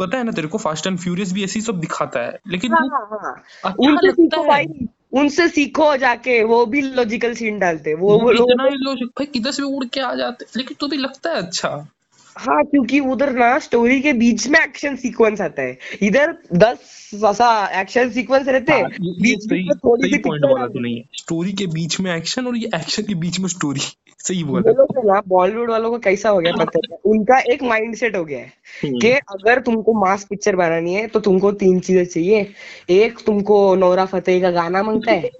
[0.00, 2.88] पता है ना तेरे को फास्ट एंड फ्यूरियस भी ऐसी सब दिखाता है। लेकिन हाँ
[2.92, 4.64] हाँ हाँ। अच्छा उनसे सीखो भाई
[5.12, 9.08] उनसे सीखो जाके वो भी लॉजिकल सीन डालते वो वो वो लोग इतना ही लॉजिक
[9.08, 10.46] भाई किधर से उड़ के आ जाते?
[10.56, 11.88] लेकिन तो भी लगता है अच्छा।
[12.36, 17.80] हाँ क्योंकि उधर ना स्टोरी के बीच में एक्शन सीक्वेंस आता है। इधर दस ऐसा
[17.80, 21.52] एक्शन सीक्वेंस रहते हाँ, हैं बीच में थोड़ी सी पॉइंट बोला डाल तूने ये स्टोरी
[21.52, 23.80] के बीच में एक्शन और ये एक्शन के बीच में स्टोरी
[24.18, 26.98] सही बोला। लोग ना बॉलीवुड वालों को कैसा हो गया पता है?
[27.04, 28.52] उनका एक माइंडसेट हो गया है
[28.84, 32.46] हम्म, कि अगर तुमको मास पिक्चर बनानी है तो तुमको तीन चीज़ें चाहिए।
[32.90, 35.30] एक तुमको नौरा फतेह का गाना माँगता है।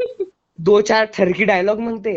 [0.61, 2.13] दो चार ठरकी डायलॉग मांगते।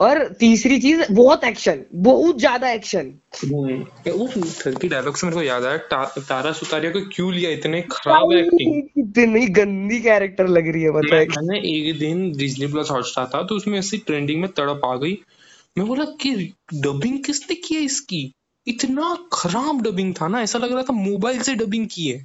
[0.00, 3.12] और तीसरी चीज़ बहुत एक्शन बहुत ज़्यादा एक्शन
[3.44, 7.80] वो ठरकी डायलॉग से मेरे को याद आया ता, तारा सुतारिया को क्यों लिया इतने
[7.92, 12.90] खराब एक्टिंग कितनी गंदी कैरेक्टर लग रही है पता है। मैंने एक दिन डिज्नी प्लस
[12.90, 15.18] हॉटस्टार था तो उसमें ऐसी ट्रेंडिंग में तड़प आ गई।
[15.76, 16.34] मैं बोला कि
[16.74, 18.32] डबिंग किसने की है इसकी?
[18.66, 22.24] इतना खराब डबिंग था ना ऐसा लग रहा था मोबाइल से डबिंग की है।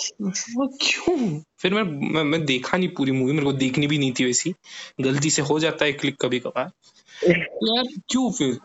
[0.00, 1.40] क्यों?
[1.58, 4.54] फिर मैं, मैं मैं देखा नहीं पूरी मूवी मेरे को देखनी भी नहीं थी वैसी।
[5.00, 6.70] गलती से हो जाता है क्लिक कभी कभार
[7.64, 8.58] यार क्यों फिर?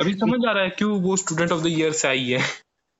[0.00, 2.42] अभी समझ आ रहा है क्यों वो स्टूडेंट ऑफ़ द ईयर से आई है।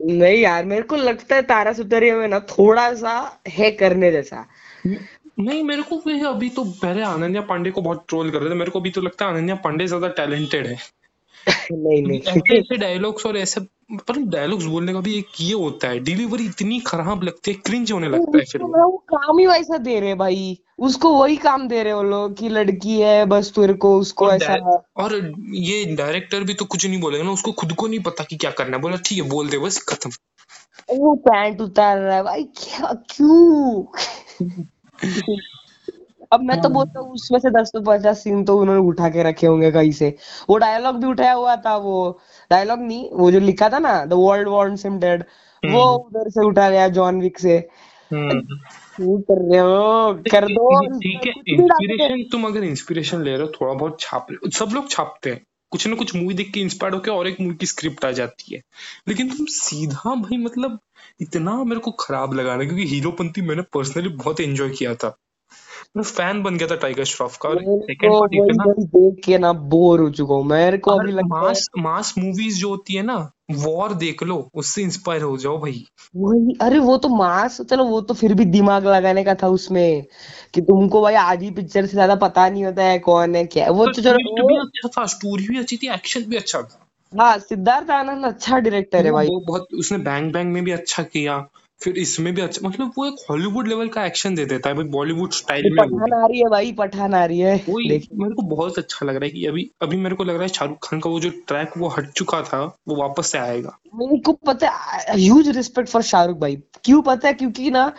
[0.03, 4.49] नहीं यार मेरे को लगता है तारा सुतारिया में ना थोड़ा सा है करने जैसा।
[4.87, 5.97] नहीं मेरे को
[6.29, 9.01] अभी तो पहले अनन्या पांडे को बहुत ट्रोल कर रहे थे मेरे को भी तो
[9.01, 10.77] लगता है अनन्या पांडे ज़्यादा टैलेंटेड है।
[11.72, 12.20] नहीं नहीं।
[12.59, 13.61] ऐसे डायलॉग्स और ऐसे
[13.92, 17.92] पर डायलॉग्स बोलने का भी एक ये होता है डिलीवरी इतनी खराब लगती है क्रिंज
[17.92, 21.83] होने लगता है फिर वो। काम ही वैसा दे रहे भाई उसको वही काम दे
[21.83, 26.40] रहे वो लोग कि लड़की है बस तेरे को उसको और ऐसा और ये डायरेक्टर
[26.40, 28.83] भी तो कुछ नहीं बोलेगा ना उसको खुद को नहीं पता कि क्या करना है
[28.83, 30.11] बोला ठीक है बोल दे बस खत्म.
[30.90, 33.85] वो पैंट उतार रहा है भाई क्या क्यों?
[36.33, 39.23] अब मैं तो बोलता हूँ उसमें से दस तो पचास सीन तो उन्होंने उठा के
[39.23, 40.17] रखे होंगे कहीं से।
[40.51, 44.12] वो डायलॉग भी उठाया हुआ था वो डायलॉग नहीं वो जो लिखा था ना the
[44.12, 45.25] world wants him dead
[45.64, 47.69] वो उधर से उठा लिया जॉन विक से।
[48.12, 48.41] हम्म।
[49.01, 53.75] कर रहे हो कर दो ठीक है। इंस्पिरेशन तुम अगर इंस्पिरेशन ले रहे हो थोड़ा
[53.75, 57.29] बहुत छाप सब लोग छापते हैं। कुछ ना कुछ मूवी देख के इंस्पायर होकर और
[57.29, 58.61] एक मूवी की स्क्रिप्ट आ जाती है।
[59.09, 60.79] लेकिन तुम सीधा भाई मतलब
[61.21, 65.17] इतना मेरे को खराब लगा ना क्योंकि हीरोपंती मैंने पर्सनली बहुत एंजॉय किया था।
[65.94, 69.38] मैं फ़ैन बन गया था टाइगर श्रॉफ का और सेकंड पार्ट वही वही देख के
[69.38, 72.94] ना बोर हो चुका हूँ मेरे को अभी लगता है मास मास मूवीज़ जो होती
[72.94, 73.16] है ना
[73.51, 75.85] वॉर देख लो उससे इंस्पायर हो जाओ भाई।
[76.16, 80.05] वही अरे वो तो मास चलो वो तो फिर भी दिमाग लगाने का था उसमें
[80.55, 83.87] कि तुमको भाई आधी पिक्चर से ज़्यादा पता नहीं होता है कौन है क्या। वो
[83.87, 87.38] तो चलो ट्विस्ट भी अच्छा था स्टोरी भी अच्छी थी एक्शन भी अच्छा था। हाँ
[87.38, 91.38] सिद्धार्थ आनंद अच्छा डायरेक्टर है भाई। वो बहुत उसने बैंग बैंग में भी अच्छा किया।
[91.81, 94.85] फिर इसमें भी अच्छा मतलब वो एक हॉलीवुड लेवल का एक्शन दे देता है भाई
[94.85, 98.43] बॉलीवुड स्टाइल में पठान आ रही है भाई पठान आ रही है। वही मेरे को
[98.43, 101.01] बहुत अच्छा लग रहा है कि अभी अभी मेरे को लग रहा है शाहरुख खान
[101.01, 104.71] का वो जो ट्रैक वो हट चुका था वो वापस से आएगा। मेरे को पता
[104.71, 107.35] है ह्यूज रिस्पेक्ट फॉर शाहरुख भाई। क्यों पता है?
[107.35, 107.93] क्योंकि ना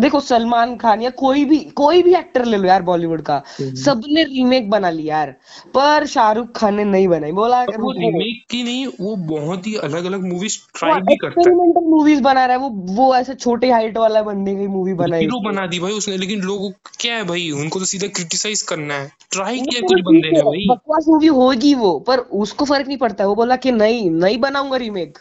[0.00, 4.24] देखो सलमान खान या कोई भी कोई भी एक्टर ले लो यार बॉलीवुड का। सबने
[4.24, 5.30] रीमेक बना लिया यार।
[5.74, 10.04] पर शाहरुख खान ने नहीं बनाई। बोला वो रीमेक की नहीं वो बहुत ही अलग
[10.04, 13.70] अलग मूवीज़ ट्राई भी करता है। एक्सपेरिमेंटल मूवीज़ बना रहा है। वो वो ऐसे छोटे
[13.70, 17.24] हाइट वाला बंदे की मूवी बनाई हीरो बना दी भाई उसने। लेकिन लोगों क्या है
[17.24, 17.50] भाई?
[17.50, 21.26] उनको तो सीधा क्रिटिसाइज करना है। ट्राई किया तो कुछ बंदे ने भाई। बकवास मूवी
[21.26, 25.18] होगी वो पर उसको फ़र्क नहीं पड़ता। वो बोला कि नहीं नहीं बनाऊँगा रीमेक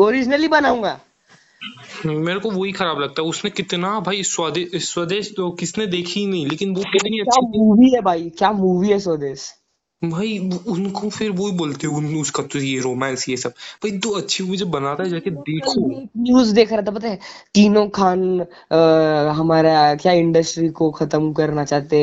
[0.00, 1.00] ओरिजिनली बनाऊँगा।
[2.06, 6.26] मेरे को वही खराब लगता है। उसने कितना भाई स्वदेश स्वदेश तो किसने देखी ही
[6.26, 8.28] नहीं लेकिन वो कितनी अच्छी थी। मूवी है भाई?
[8.38, 9.54] क्या मूवी है स्वदेश?
[10.02, 14.44] भाई उनको फिर वही बोलते हैं उसका तो ये रोमांस ये सब। भाई तो अच्छी
[14.44, 15.80] मूवी जब बनाता है जाके देखो।
[16.18, 17.18] न्यूज़ देख रहा था पता है?
[17.54, 18.40] तीनों खान
[18.72, 18.78] आ,
[19.30, 22.00] हमारा क्या इंडस्ट्री को खत्म करना चाहते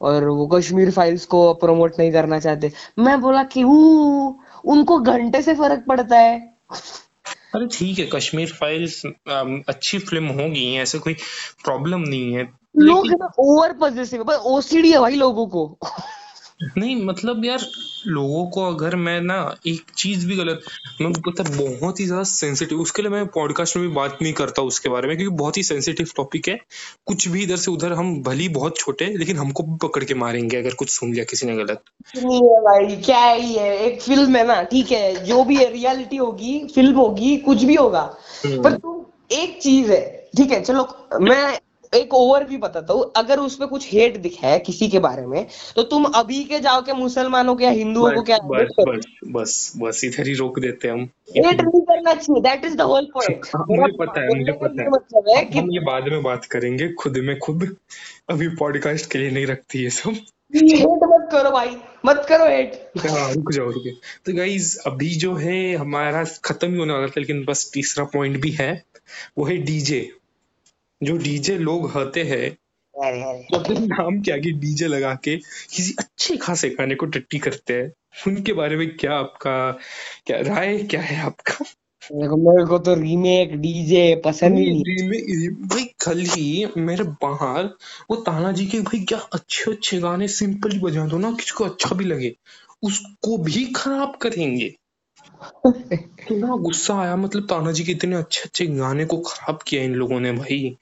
[0.00, 5.54] और वो कश्मीर फाइल्स को प्रमोट नहीं करना चाहते। मैं बोला क्यों उनको घंटे से
[5.54, 6.56] फ़र्क पड़ता है।
[7.56, 9.02] अरे ठीक है कश्मीर फाइल्स
[9.68, 11.14] अच्छी फ़िल्म होगी ऐसे कोई
[11.64, 15.78] प्रॉब्लम नहीं है लोग ओवर पॉजिटिव है ओसीडी है भाई लोगों को।
[16.60, 17.60] नहीं मतलब यार
[18.06, 20.62] लोगों को अगर मैं ना एक चीज़ भी गलत
[21.00, 24.62] मैं है, बहुत ही ज़्यादा सेंसिटिव उसके लिए मैं पॉडकास्ट में भी बात नहीं करता
[24.62, 26.58] उसके बारे में क्योंकि बहुत ही सेंसिटिव टॉपिक है।
[27.06, 30.14] कुछ भी इधर से उधर हम भली बहुत छोटे हैं, लेकिन हमको भी पकड़ के
[30.14, 31.82] मारेंगे अगर कुछ सुन लिया किसी ने गलत।
[32.16, 35.70] नहीं है भाई क्या ही है एक फ़िल्म है ना ठीक है जो भी है
[35.72, 38.02] रियलिटी होगी फ़िल्म होगी कुछ भी होगा।
[38.46, 40.04] पर तुम एक चीज़ है
[40.36, 40.88] ठीक है चलो
[41.20, 41.58] मैं
[41.94, 45.46] एक ओवर भी बताता हूँ अगर उसमें कुछ हेट दिखा है किसी के बारे में
[45.76, 49.72] तो तुम अभी के जाओ के मुसलमानों के या हिंदुओं को क्या बस बस बस
[49.76, 53.46] बस इधर ही रोक देते हम। हेट नहीं करना चाहिए that is the whole point
[53.70, 56.92] मुझे पता है मुझे पता है। मतलब है कि हम ये बाद में बात करेंगे
[56.92, 57.76] खुद में खुद।
[58.30, 60.24] अभी पॉडकास्ट के लिए नहीं रखती ये सब।
[60.56, 61.70] हेट मत करो भाई
[62.06, 62.74] मत करो हेट
[63.06, 63.84] हाँ रुक जाओ रुक
[64.26, 68.40] तो गाइज़ अभी जो है हमारा खत्म ही होने वाला था लेकिन बस तीसरा पॉइंट
[68.40, 68.70] भी है
[69.38, 70.00] वो है डीजे
[71.06, 72.46] जो डीजे लोग होते हैं
[72.94, 77.06] अरे अरे वो अपने नाम के आगे डीजे लगा के किसी अच्छे खासे गाने को
[77.06, 77.92] टट्टी करते हैं।
[78.26, 79.56] उनके बारे में क्या आपका
[80.26, 81.64] क्या राय क्या है आपका?
[82.12, 87.64] देखो मेरे को तो रीमेक डीजे पसंद ही नहीं। रीमेक भाई कल ही मेरे बाहर
[88.10, 91.94] वो ताना जी के भाई क्या अच्छे अच्छे गाने सिंपली बजा दो ना किसको अच्छा
[91.94, 92.34] भी लगे
[92.82, 94.74] उसको भी खराब करेंगे।
[95.66, 100.20] इतना गुस्सा आया मतलब तानाजी के इतने अच्छे अच्छे गाने को खराब किया इन लोगों
[100.20, 100.76] ने भाई।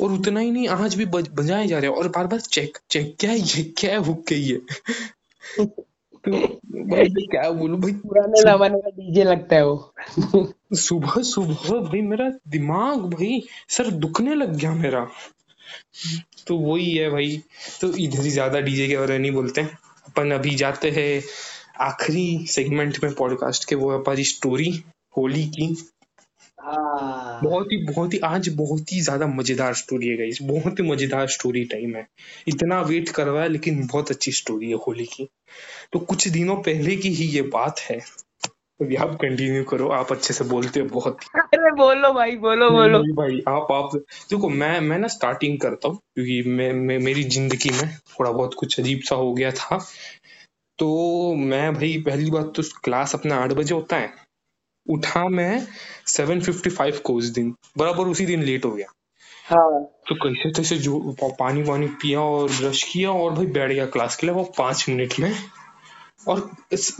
[0.00, 2.78] और उतना ही नहीं आज भी बज, बजाए जा रहे हैं और बार बार चेक
[2.90, 4.60] चेक क्या है ये क्या है हुक ये?
[6.24, 6.32] तो
[6.86, 12.28] भाई क्या बोलूँ भाई पुराने जमाने का डीजे लगता है वो। सुबह सुबह भाई मेरा
[12.48, 15.06] दिमाग भाई सर दुखने लग गया मेरा।
[16.46, 17.42] तो वही है भाई
[17.80, 19.62] तो इधर ही ज़्यादा डीजे के बारे नहीं बोलते
[20.06, 21.22] अपन अभी जाते हैं
[21.80, 24.70] आखिरी सेगमेंट में पॉडकास्ट के वो हमारी स्टोरी
[25.16, 25.66] होली की।
[26.58, 30.84] हाँ। बहुत ही बहुत ही आज बहुत ही ज़्यादा मज़ेदार स्टोरी है गाइस बहुत ही
[30.90, 32.06] मज़ेदार स्टोरी टाइम है।
[32.48, 35.28] इतना वेट करवाया लेकिन बहुत अच्छी स्टोरी है होली की।
[35.92, 38.00] तो कुछ दिनों पहले की ही ये बात है।
[38.80, 42.98] अभी आप कंटिन्यू करो आप अच्छे से बोलते हो बहुत अरे बोलो भाई बोलो बोलो।
[43.14, 43.94] भाई आप आप
[44.30, 48.54] देखो मैं मैं ना स्टार्टिंग करता हूँ क्योंकि मैं, मैं मेरी ज़िंदगी में थोड़ा बहुत
[48.54, 49.86] कुछ अजीब सा हो गया था।
[50.78, 54.12] तो मैं भाई पहली बात तो क्लास अपना आठ बजे होता है।
[54.90, 55.66] उठा मैं
[56.06, 58.86] सेवन फिफ्टी फाइव को उस दिन। बराबर उसी दिन लेट हो गया।
[59.46, 63.86] हाँ। तो कैसे तैसे जो पानी वानी पिया और ब्रश किया और भाई बैठ गया
[63.86, 65.34] क्लास के लिए वो पाँच मिनट में।
[66.28, 66.50] और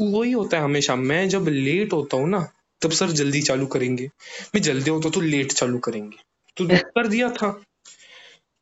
[0.00, 2.48] वही होता है हमेशा। मैं जब लेट होता हूँ ना
[2.82, 4.10] तब सर जल्दी चालू करेंगे।
[4.54, 6.16] मैं जल्दी होता तो लेट चालू करेंगे।
[6.56, 7.62] तो कर दिया था।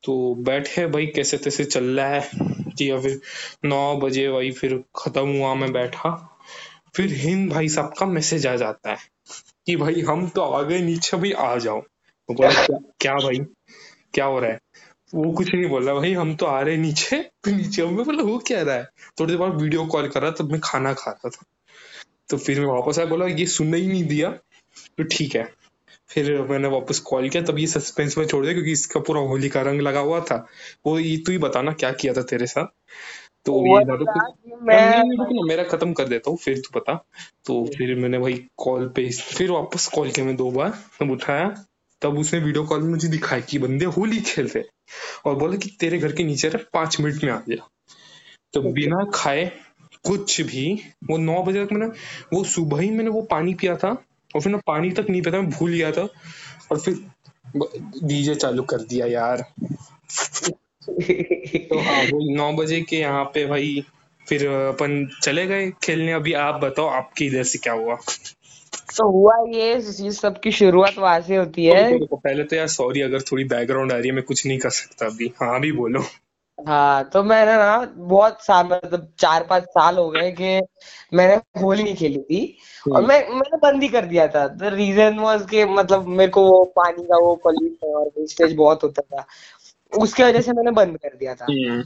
[0.05, 2.29] तो बैठे भाई कैसे तैसे चल रहा है
[2.79, 3.21] कि फिर
[3.65, 6.11] नौ बजे भाई फिर खत्म हुआ मैं बैठा।
[6.97, 8.97] फिर हिंद भाई साहब का मैसेज आ जाता है
[9.67, 13.39] कि भाई हम तो आ गए नीचे भाई आ जाओ। तो बोला क्या, क्या भाई?
[14.15, 14.59] क्या हो रहा है?
[15.15, 18.39] वो कुछ नहीं बोला भाई हम तो आ रहे नीचे तो नीचे मैं बोला वो
[18.39, 18.85] क्या रहा है?
[19.21, 21.45] थोड़ी देर बाद वीडियो कॉल कर रहा तब मैं खाना खा रहा था।
[22.31, 25.43] तो फिर मैं वापस आया बोला ये सुनने ही नहीं दिया। तो ठीक है।
[26.11, 29.49] फिर मैंने वापस कॉल किया तब ये सस्पेंस में छोड़ दिया क्योंकि इसका पूरा होली
[29.49, 30.37] का रंग लगा हुआ था।
[30.87, 32.67] वो ये तू ही बताना क्या किया था तेरे साथ।
[33.47, 36.95] तो ये मैं मेरा खत्म कर देता हूँ फिर तू बता।
[37.47, 41.49] तो फिर मैंने भाई कॉल पे फिर वापस कॉल किया मैं दो बार तब उठाया।
[42.03, 44.65] तब उसने वीडियो कॉल में मुझे दिखाया कि बंदे होली खेल रहे
[45.27, 47.69] और बोला कि तेरे घर के नीचे रह पाँच मिनट में आ गया।
[48.55, 49.51] तो बिना खाए
[50.05, 50.73] कुछ भी
[51.11, 51.87] वो नौ बजे तक मैंने
[52.33, 53.97] वो सुबह ही मैंने वो पानी पिया था।
[54.35, 56.09] और फिर मैं पानी तक नहीं था मैं भूल गया था।
[56.73, 56.95] और फिर
[58.05, 59.45] डीजे चालू कर दिया यार।
[60.89, 63.85] तो हाँ वही नौ बजे के यहाँ पे भाई
[64.29, 67.95] फिर अपन चले गए खेलने। अभी आप बताओ आपके इधर से क्या हुआ?
[68.97, 73.01] तो हुआ ये सब की शुरुआत वहाँ से होती है। देखो, पहले तो यार सॉरी
[73.01, 76.05] अगर थोड़ी बैकग्राउंड आ रही है मैं कुछ नहीं कर सकता अभी। हाँ भी बोलो।
[76.59, 80.61] हाँ तो मैंने ना बहुत साल मतलब चार पाँच साल हो गए कि
[81.15, 82.59] मैंने होली नहीं खेली थी
[82.93, 86.31] और हम्म। मैं मैंने बंद ही कर दिया था। द रीजन वाज के मतलब मेरे
[86.31, 89.27] को वो पानी का वो पॉल्यूशन और वेस्टेज बहुत होता था।
[89.99, 91.83] उसकी वजह से मैंने बंद कर दिया था। हम्म,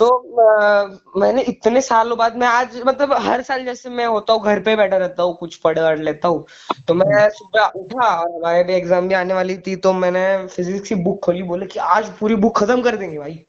[0.00, 4.42] तो अ, मैंने इतने सालों बाद मैं आज मतलब हर साल जैसे मैं होता हूँ
[4.44, 6.44] घर पे बैठा रहता हूँ कुछ पढ़ वढ़ लेता हूँ।
[6.88, 10.88] तो मैं सुबह उठा और हमारे भी एग्ज़ाम भी आने वाली थी तो मैंने फिजिक्स
[10.88, 13.44] की बुक खोली बोले कि आज पूरी बुक खत्म कर देंगे भाई।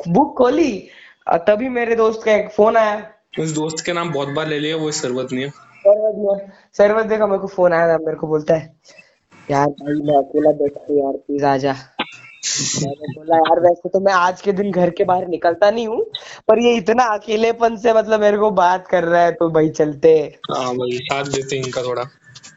[0.00, 0.70] बुक खोली
[1.48, 2.96] तभी मेरे दोस्त का एक फ़ोन आया।
[3.40, 5.48] उस दोस्त के नाम बहुत बार ले लिया वो सरवत नहीं
[5.84, 8.72] सरवत ने सरवत देखा मेरे को फ़ोन आया था मेरे को बोलता है
[9.48, 11.74] यार भाई मैं अकेला बैठा यार प्लीज़ आजा
[12.82, 16.04] मैंने बोला यार वैसे तो मैं आज के दिन घर के बाहर निकलता नहीं हूँ
[16.48, 20.38] पर ये इतना अकेलेपन से मतलब मेरे को बात कर रहा है तो भाई चलते
[20.50, 20.74] हाँ.
[20.74, 22.04] भाई साथ देते हैं इनका थोड़ा।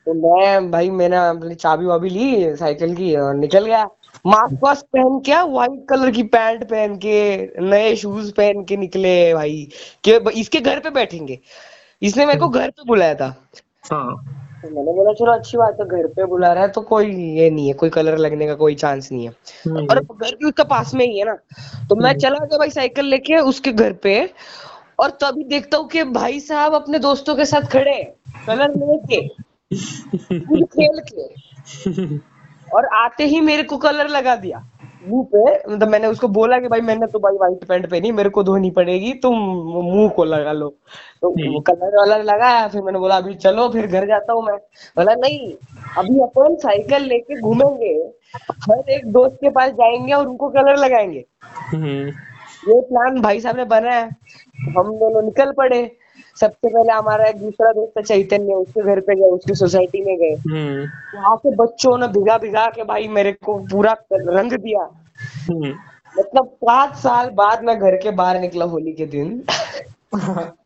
[0.05, 3.85] तो मैं भाई मैंने अपनी चाबी वाबी ली साइकिल की और निकल गया।
[4.25, 9.33] मास्क वास्क पहन के व्हाइट कलर की पैंट पहन के नए शूज़ पहन के निकले
[9.33, 9.69] भाई।
[10.03, 11.39] कि इसके घर पे बैठेंगे।
[12.01, 13.49] इसने मेरे को घर पे बुलाया था।
[13.91, 14.15] हाँ।
[14.67, 17.49] तो मैंने बोला चलो अच्छी बात है घर पे बुला रहा है तो कोई ये
[17.49, 19.31] नहीं है कोई कलर लगने का कोई चांस नहीं है।
[19.67, 21.33] हम्म, और घर भी उसका पास में ही है ना।
[21.89, 24.29] तो मैं चला गया भाई साइकिल लेके उसके घर पे
[24.99, 28.13] और तभी देखता हूँ कि भाई साहब अपने दोस्तों के साथ खड़े
[28.47, 29.27] कलर लेके
[30.63, 32.17] खेल के।
[32.73, 34.69] और आते ही मेरे को कलर लगा दिया।
[35.05, 38.29] मुँह पे मतलब मैंने उसको बोला कि भाई मैंने तो भाई व्हाइट पैंट पहनी मेरे
[38.29, 39.37] को धोनी पड़ेगी तुम
[39.83, 40.69] मुँह को लगा लो।
[41.21, 44.57] तो। वो कलर वलर लगाया फिर मैंने बोला अभी चलो फिर घर जाता हूँ मैं।
[44.97, 45.53] बोला नहीं
[45.97, 47.93] अभी अपन साइकिल लेके घूमेंगे
[48.71, 52.07] हर एक दोस्त के पास जाएँगे और उनको कलर लगाएँगे। हम्म।
[52.69, 54.01] ये प्लान भाई साहब ने बनाया।
[54.77, 55.97] हम दोनों निकल पड़े।
[56.39, 60.35] सबसे पहले हमारा एक दूसरा दोस्त चैतन्य उसके घर पे गए उसकी सोसाइटी में गए।
[60.35, 60.81] हम्म।
[61.19, 64.89] वहाँ के बच्चों ने भिगा भिगा के भाई मेरे को पूरा रंग दिया।
[65.49, 65.75] हम्म।
[66.19, 69.43] मतलब पाँच साल बाद मैं घर के बाहर निकला होली के दिन।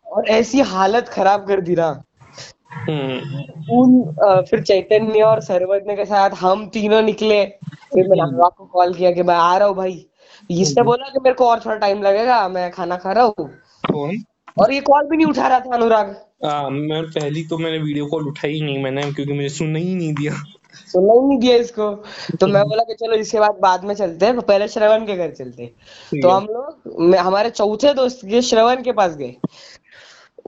[0.08, 2.04] और ऐसी हालत खराब कर दी ना।
[2.72, 4.16] हम्म। उन
[4.50, 7.46] फिर चैतन्य और सर्वज्ञ के साथ हम तीनों निकले।
[7.94, 10.08] फिर मैंने अनुराग को कॉल किया कि मैं आ रहा हूँ भाई।
[10.52, 13.50] इसने बोला कि मेरे को और थोड़ा टाइम लगेगा मैं खाना खा रहा हूँ।
[14.58, 18.06] और ये कॉल भी नहीं उठा रहा था अनुराग। आ, मैं पहली तो मैंने वीडियो
[18.06, 20.34] कॉल उठाई ही नहीं मैंने क्योंकि मुझे सुनना ही नहीं दिया।
[20.76, 22.04] सुनना ही नहीं दिया इसको।
[22.40, 25.32] तो मैं बोला कि चलो इसके बाद बाद में चलते हैं पहले श्रवण के घर
[25.32, 25.72] चलते हैं।
[26.22, 29.36] तो हम लोग हमारे चौथे दोस्त के श्रवण के पास गए।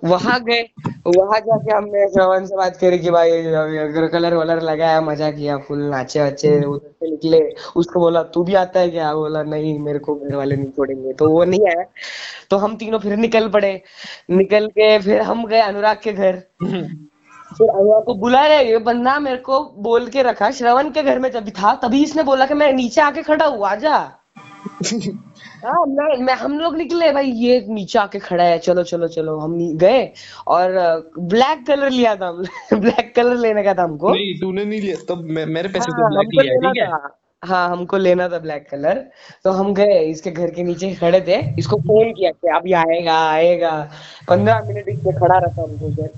[0.04, 0.62] वहाँ गए
[1.08, 3.32] वहाँ जाके हमने श्रवण से बात करी कि भाई
[3.78, 7.40] अगर कलर वलर लगाया मज़ा किया फुल नाचे वाचे उधर से निकले।
[7.76, 9.14] उसको बोला तू भी आता है क्या?
[9.14, 11.86] बोला नहीं मेरे को घर वाले नहीं छोड़ेंगे। तो वो नहीं आया।
[12.50, 13.82] तो हम तीनों फिर निकल पड़े।
[14.32, 19.18] निकल के फिर हम गए अनुराग के घर। फिर अनुराग को बुला रहे ये बंदा
[19.20, 22.54] मेरे को बोल के रखा श्रवण के घर में जब था तभी इसने बोला कि
[22.54, 23.98] मैं नीचे आके खड़ा हूँ आजा
[25.64, 29.38] हाँ मैं मैं हम लोग निकले भाई ये नीचे आके खड़ा है। चलो चलो चलो
[29.40, 30.04] हम गए।
[30.48, 30.72] और
[31.20, 32.32] ब्लैक कलर लिया था
[32.74, 36.10] ब्लैक कलर लेने का था हमको। नहीं तूने नहीं लिया। तब मैं, मेरे पैसे हाँ,
[36.10, 36.88] से ब्लैक लिया है ठीक है?
[36.88, 39.00] था। हाँ हमको लेना था ब्लैक कलर
[39.44, 43.18] तो हम गए इसके घर के नीचे खड़े थे। इसको फ़ोन किया कि अभी आएगा
[43.30, 43.72] आएगा।
[44.30, 46.10] पंद्रह मिनट इसमें खड़ा रखा हमको उधर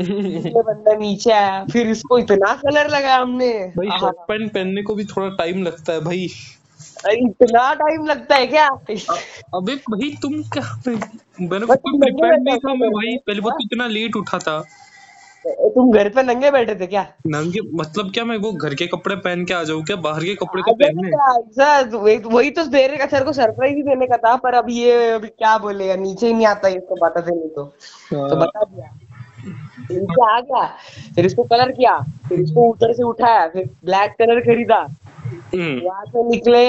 [0.00, 4.94] ये बंदा नीचे आया। फिर इसको इतना कलर लगाया हमने। भाई शर्ट पैंट पहनने को
[4.94, 6.28] भी थोड़ा टाइम लगता है भाई।
[7.12, 8.66] इतना टाइम लगता है क्या?
[9.54, 13.58] अबे भाई तुम क्या मैंने कोई प्रिपेयर नहीं था मैं भाई पहले बात हाँ?
[13.58, 14.58] तो इतना लेट उठा था।
[15.44, 17.02] तुम घर पे नंगे बैठे थे क्या?
[17.26, 19.96] नंगे मतलब क्या मैं वो घर के कपड़े पहन के आ जाऊँ क्या?
[20.06, 24.06] बाहर के कपड़े तो पहनने। वही वही तो देने का सर को सरप्राइज़ ही देने
[24.06, 27.34] का था पर अब ये अभी क्या बोलेगा नीचे ही नहीं आता इसको बता दे
[27.34, 27.64] नहीं तो
[28.10, 28.90] तो हाँ, बता दिया।
[29.90, 30.66] नीचे आ गया
[31.14, 34.86] फिर इसको कलर किया फिर इसको ऊपर से उठाया फिर ब्लैक कलर खरीदा।
[35.54, 36.64] वहाँ से निकले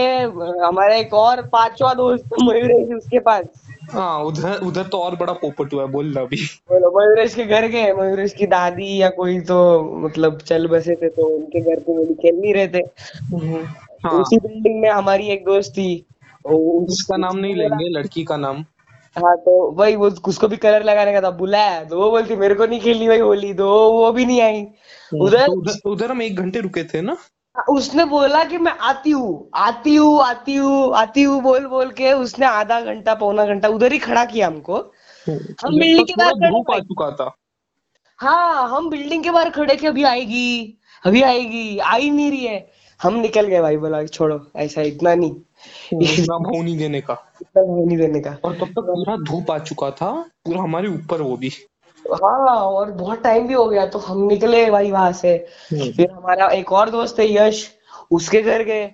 [0.59, 3.45] हमारा एक और पांचवा दोस्त मयूरेश उसके पास।
[3.91, 6.37] हाँ उधर उधर तो और बड़ा पोपट हुआ है बोल रहा अभी।
[6.69, 9.57] बोलो मयूरेश के घर गए मयूरेश की दादी या कोई तो
[10.05, 12.83] मतलब चल बसे थे तो उनके घर पे वो खेल नहीं रहे थे।
[14.05, 16.05] हाँ। उसी बिल्डिंग में हमारी एक दोस्त थी
[16.45, 18.65] उसका नाम नहीं लेंगे लड़की का नाम।
[19.15, 22.55] हाँ तो वही वो उसको भी कलर लगाने का था बुलाया तो वो बोलती मेरे
[22.55, 26.35] को नहीं खेलनी भाई होली तो वो भी नहीं आई। तो उधर उधर हम एक
[26.35, 27.17] घंटे रुके थे ना?
[27.69, 32.11] उसने बोला कि मैं आती हूँ आती हूँ आती हूँ आती हूँ बोल बोल के
[32.13, 34.77] उसने आधा घंटा पौना घंटा उधर ही खड़ा किया हमको।
[35.27, 37.35] हम बिल्डिंग के बाहर खड़े आ चुका था।
[38.19, 42.67] हाँ हम बिल्डिंग के बाहर खड़े के अभी आएगी अभी आएगी आई नहीं रही है।
[42.99, 45.31] हम निकल गए भाई बोला छोड़ो ऐसा इतना नहीं।
[45.93, 49.51] इतना भाव नहीं देने का। इतना भाव नहीं देने का। और तब तक पूरा धूप
[49.51, 50.11] आ चुका था
[50.45, 51.51] पूरा हमारे ऊपर वो भी।
[52.13, 55.37] हाँ और बहुत टाइम भी हो गया तो हम निकले भाई वहाँ से।
[55.73, 57.69] फिर हमारा एक और दोस्त है यश
[58.11, 58.91] उसके घर गए।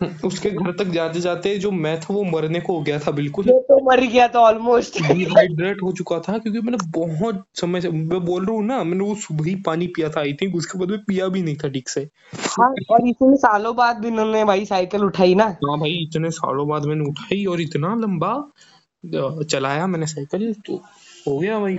[0.24, 3.48] उसके घर तक जाते जाते जो मैं था वो मरने को हो गया था बिल्कुल।
[3.48, 7.88] ये तो मर गया था ऑलमोस्ट डिहाइड्रेट हो चुका था क्योंकि मैंने बहुत समय से
[7.88, 10.78] मैं बोल रहा हूँ ना मैंने वो सुबह ही पानी पिया था आई थिंक उसके
[10.78, 14.44] बाद में पिया भी नहीं था ठीक से। हाँ और इतने सालों बाद भी इन्होंने
[14.44, 18.50] भाई साइकिल उठाई ना। हाँ भाई इतने सालों बाद मैंने उठाई और इतना लंबा
[19.44, 20.82] चलाया मैंने साइकिल तो
[21.28, 21.76] हो गया भाई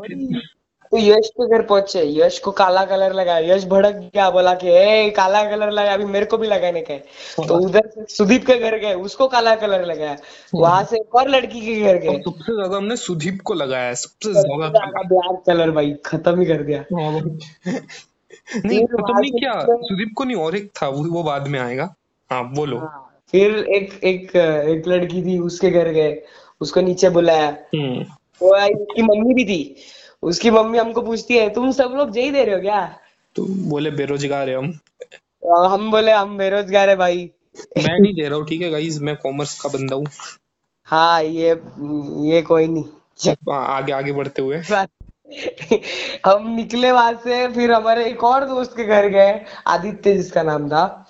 [0.95, 4.67] तो यश के घर पहुँचे यश को काला कलर लगाया यश भड़क गया बोला कि
[4.71, 8.45] ए काला कलर लगा अभी मेरे को भी लगाने का है तो उधर से सुदीप
[8.45, 10.15] के घर गए उसको काला कलर लगाया।
[10.55, 14.31] वहाँ से एक और लड़की के घर गए। सबसे ज़्यादा हमने सुदीप को लगाया सबसे
[14.31, 20.23] ज़्यादा। ब्लैक कलर भाई खत्म ही कर दिया। हाँ नहीं खत्म नहीं किया सुदीप को
[20.23, 21.93] नहीं और एक था वो वो बाद में आएगा।
[22.31, 26.17] हाँ बोलो। हाँ, फिर एक एक एक लड़की थी उसके घर गए
[26.61, 28.05] उसको नीचे बुलाया। हम्म।
[28.41, 29.61] वो आई उसकी मम्मी भी थी।
[30.25, 32.97] उसकी मम्मी हमको पूछती है तुम सब लोग जय दे रहे हो क्या?
[33.35, 34.79] तुम बोले बेरोजगार है हम।
[35.45, 37.31] हम बोले हम बेरोजगार है भाई.
[37.77, 40.05] मैं नहीं दे रहा हूँ ठीक है गाइस मैं कॉमर्स का बंदा हूँ।
[40.85, 41.49] हाँ ये
[42.29, 42.83] ये कोई नहीं।
[43.29, 44.57] हाँ, आगे आगे बढ़ते हुए।
[46.25, 50.69] हम निकले वहाँ से फिर हमारे एक और दोस्त के घर गए आदित्य जिसका नाम
[50.69, 51.07] था।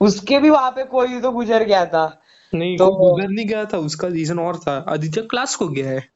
[0.00, 2.22] उसके भी वहाँ पे कोई तो गुजर गया था।
[2.54, 6.13] नहीं तो- गुजर नहीं गया था उसका रीजन और था। आदित्य क्लास को गया है।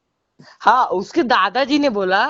[0.61, 2.25] हाँ उसके दादाजी ने बोला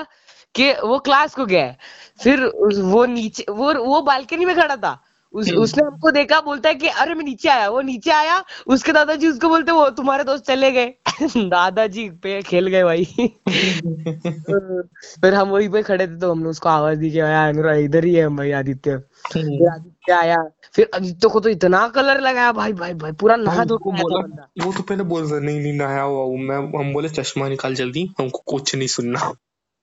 [0.54, 1.76] कि वो क्लास को गया है।
[2.22, 2.44] फिर
[2.82, 5.02] वो नीचे वो वो बालकनी में खड़ा था।
[5.34, 8.92] उस, उसने हमको देखा बोलता है कि अरे मैं नीचे आया वो नीचे आया उसके
[8.92, 10.94] दादाजी उसको बोलते वो तुम्हारे दोस्त चले गए।
[11.36, 13.04] दादाजी पे खेल गए भाई।
[15.20, 18.04] फिर हम वहीं पे खड़े थे तो हमने उसको आवाज़ दी कि भाई अनुराग इधर
[18.04, 18.98] ही है हम भाई आदित्य।
[19.32, 19.44] फिर
[20.10, 20.36] आदित्य आया
[20.74, 24.48] फिर आदित्य को तो इतना कलर लगाया भाई भाई भाई पूरा नहा धो के बोला
[24.64, 27.74] वो तो पहले बोल रहा नहीं नहीं नहाया हुआ हूँ मैं हम बोले चश्मा निकाल
[27.74, 29.32] जल्दी हमको कुछ नहीं सुनना।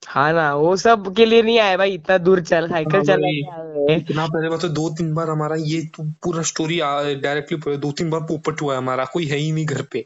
[0.08, 3.28] हाँ ना वो सब के लिए नहीं आया भाई इतना दूर चल साइकिल हाँ चला
[3.28, 6.80] हैं। इतना पहले बात तो दो तीन बार हमारा ये तो पूरा स्टोरी
[7.22, 10.06] डायरेक्टली दो तीन बार पोपट हुआ है हमारा कोई है ही नहीं घर पे।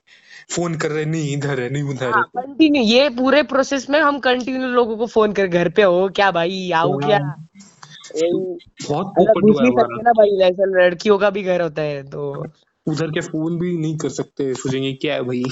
[0.56, 4.00] फ़ोन कर रहे नहीं इधर है नहीं उधर है हाँ। कंटिन्यू ये पूरे प्रोसेस में
[4.00, 7.18] हम कंटिन्यू लोगों को फ़ोन कर घर पे हो क्या भाई आओ क्या?
[7.18, 7.70] यही
[8.16, 12.46] बहुत है ना भाई लड़कियों का भी घर होता है तो
[12.88, 15.44] उधर के फ़ोन भी नहीं कर सकते सोचेंगे क्या है भाई।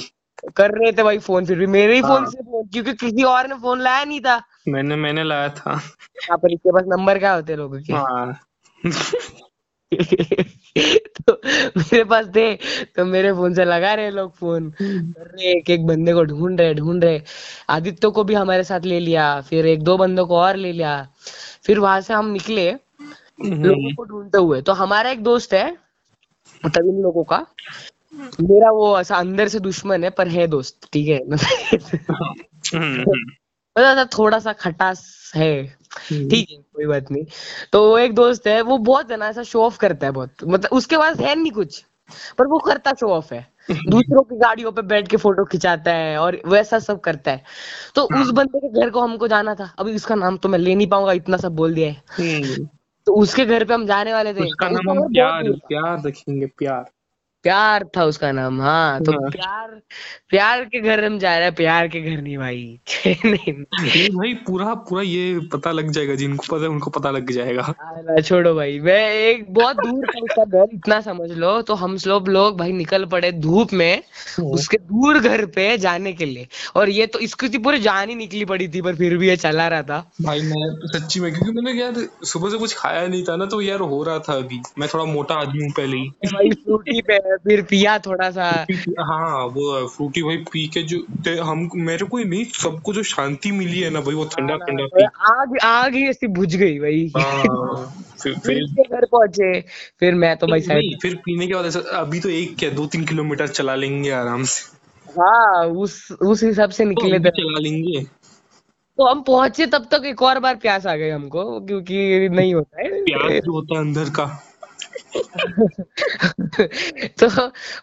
[0.55, 3.23] कर रहे थे भाई फ़ोन फिर भी मेरे ही फ़ोन हाँ। से फ़ोन क्योंकि किसी
[3.23, 5.71] और ने फ़ोन लाया नहीं था। मैंने मैंने लाया था।
[6.23, 7.93] यहाँ पर इसके पास नंबर क्या होते हैं लोगों के?
[7.93, 8.39] हाँ।
[11.27, 11.41] तो
[11.77, 12.55] मेरे पास थे
[12.85, 16.61] तो मेरे फ़ोन से लगा रहे लोग फ़ोन। कर रहे एक एक बंदे को ढूंढ
[16.61, 17.21] रहे ढूंढ रहे।
[17.69, 21.07] आदित्य को भी हमारे साथ ले लिया फिर एक दो बंदों को और ले लिया।
[21.65, 22.71] फिर वहाँ से हम निकले
[23.45, 25.77] लोगों को ढूंढते हुए। तो हमारा एक दोस्त है
[26.65, 27.45] मतलब इन लोगों का।
[28.41, 31.19] मेरा वो ऐसा अंदर से दुश्मन है पर है दोस्त ठीक है?
[32.75, 35.75] हम्म, मतलब ऐसा थोड़ा सा खटास है।
[36.29, 37.25] ठीक है कोई बात नहीं।
[37.73, 40.35] तो वो एक दोस्त है वो बहुत है ना ऐसा शो ऑफ़ करता है बहुत।
[40.43, 41.85] मतलब उसके पास है नहीं कुछ
[42.37, 46.17] पर वो करता शो ऑफ़ है। दूसरों की गाड़ियों पे बैठ के फ़ोटो खिंचाता है
[46.17, 47.43] और वैसा सब करता है।
[47.95, 50.59] तो हाँ। उस बंदे के घर को हमको जाना था। अभी उसका नाम तो मैं
[50.59, 52.69] ले नहीं पाऊँगा इतना सब बोल दिया है। हम्म।
[53.05, 56.45] तो उसके घर पे हम जाने वाले थे। उसका तो नाम हम प्यार प्यार रखेंगे
[56.45, 56.85] प्यार।
[57.43, 59.69] प्यार था उसका नाम हाँ तो हाँ। प्यार
[60.29, 62.79] प्यार के घर हम जा रहे हैं प्यार के घर नहीं भाई।
[63.25, 67.61] नहीं भाई पूरा पूरा ये पता लग जाएगा जिनको पता है उनको पता लग जाएगा।
[67.61, 71.95] अरे छोड़ो भाई मैं एक बहुत दूर था उसका घर इतना समझ लो तो हम
[71.97, 74.01] सब लोग भाई निकल पड़े धूप में
[74.43, 78.15] उसके दूर घर पे जाने के लिए। और ये तो इसकी तो पूरी जान ही
[78.15, 81.51] निकली पड़ी थी पर फिर भी ये चला रहा था। भाई मैं सच्ची में क्योंकि
[81.51, 81.93] मैंने यार
[82.25, 85.05] सुबह से कुछ खाया नहीं था ना तो यार हो रहा था अभी। मैं थोड़ा
[85.05, 88.65] मोटा आदमी हूँ पहले ही। भाई फ्रूटी पे फिर पिया थोड़ा सा
[88.99, 90.97] हाँ वो फ्रूटी भाई पी के जो
[91.43, 94.85] हम मेरे को ही नहीं सबको जो शांति मिली है ना भाई वो ठंडा ठंडा
[94.85, 99.61] पी। आग आग ही ऐसी बुझ गई भाई। हाँ फिर फिर घर पहुँचे
[99.99, 102.85] फिर मैं तो भाई साइड फिर पीने के बाद ऐसा अभी तो एक क्या दो
[102.85, 104.77] तीन किलोमीटर चला लेंगे आराम से।
[105.11, 108.03] हाँ उस उस हिसाब से तो निकले थे। चला लेंगे।
[108.97, 112.81] तो हम पहुँचे तब तक एक और बार प्यास आ गई हमको क्योंकि नहीं होता
[112.81, 114.48] है। प्यार जो होता है अंदर का।
[117.19, 117.27] तो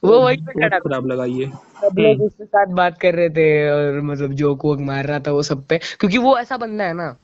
[0.05, 1.47] वो वही पे खड़ा खराब लगा ये।
[1.81, 5.33] सब लोग उसके साथ बात कर रहे थे और मतलब जोक वोक मार रहा था
[5.33, 7.17] वो सब पे। क्योंकि वो ऐसा बंदा है ना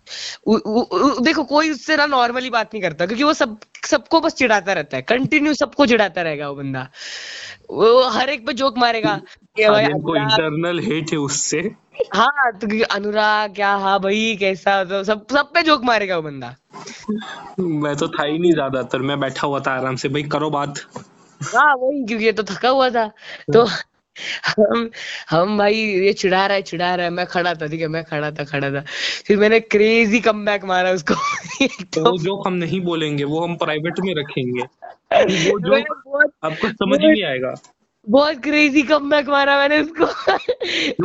[0.47, 4.21] उ, उ, उ, देखो कोई उससे ना नॉर्मली बात नहीं करता क्योंकि वो सब सबको
[4.21, 6.89] बस चिढ़ाता रहता है। कंटिन्यू सबको चिढ़ाता रहेगा वो बंदा।
[7.71, 9.21] वो हर एक पे जोक मारेगा।
[9.57, 11.59] कि इंटरनल हेट है उससे।
[12.15, 16.55] हाँ तो अनुराग क्या हाँ भाई कैसा तो सब सब पे जोक मारेगा वो बंदा।
[17.61, 20.79] मैं तो था ही नहीं ज़्यादातर मैं बैठा हुआ था आराम से भाई करो बात।
[21.41, 23.07] हाँ वही क्योंकि ये तो थका हुआ था।
[23.53, 23.65] तो
[24.47, 24.91] हम
[25.31, 28.05] हम भाई ये चिढ़ा रहा है चिढ़ा रहा है मैं खड़ा था ठीक है मैं
[28.05, 28.85] खड़ा था खड़ा था।
[29.27, 31.15] फिर मैंने क्रेजी कमबैक मारा उसको।
[31.95, 37.01] तो वो जोक हम नहीं बोलेंगे वो हम प्राइवेट में रखेंगे। वो जोक आपको समझ
[37.01, 37.55] ही नहीं आएगा।
[38.09, 40.05] बहुत क्रेजी कमबैक मारा मैंने उसको।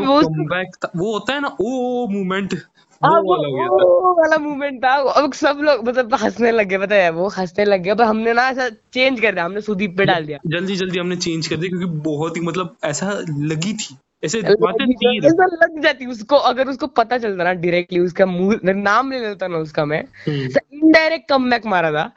[0.03, 2.53] वो कमबैक वो होता है ना ओ मूवमेंट
[3.01, 7.09] हाँ, वो वाला वाला मूवमेंट था। अब सब लोग मतलब हंसने लग गए पता है
[7.09, 10.25] वो हंसने लग गए। पर हमने ना ऐसा चेंज कर दिया हमने सुदीप पे डाल
[10.25, 14.39] दिया। जल्दी जल्दी हमने चेंज कर दिया क्योंकि बहुत ही मतलब ऐसा लगी थी। ऐसे
[14.39, 18.25] ऐसा लग जाती उसको अगर उसको पता चलता ना डायरेक्टली उसका
[18.73, 22.11] नाम ले लेता ना उसका मैं। हम्म। इनडायरेक्ट कमबैक मारा था।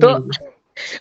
[0.00, 0.30] तो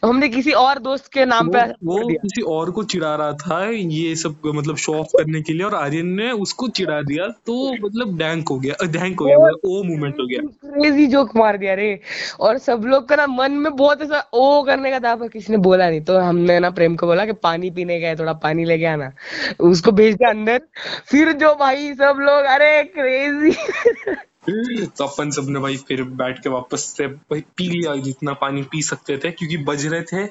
[0.04, 4.16] हमने किसी और दोस्त के नाम पे वो, किसी और को चिढ़ा रहा था ये
[4.16, 8.18] सब मतलब शो ऑफ़ करने के लिए और आर्यन ने उसको चिढ़ा दिया तो मतलब
[8.18, 11.74] डैंक हो गया डैंक हो गया मतलब ओ मूवमेंट हो गया। क्रेजी जोक मार दिया
[11.74, 12.00] रे।
[12.40, 15.54] और सब लोग का ना मन में बहुत ऐसा ओ करने का था पर किसी
[15.54, 18.66] ने बोला नहीं तो हमने ना प्रेम को बोला कि पानी पीने गए थोड़ा पानी
[18.66, 19.12] लेके आना।
[19.60, 20.62] उसको भेज दिया अंदर।
[21.06, 23.52] फिर जो भाई सब लोग अरे क्रेजी
[24.50, 28.82] तो अपन सबने भाई फिर बैठ के वापस से भाई पी लिया जितना पानी पी
[28.82, 30.26] सकते थे क्योंकि बज रहे थे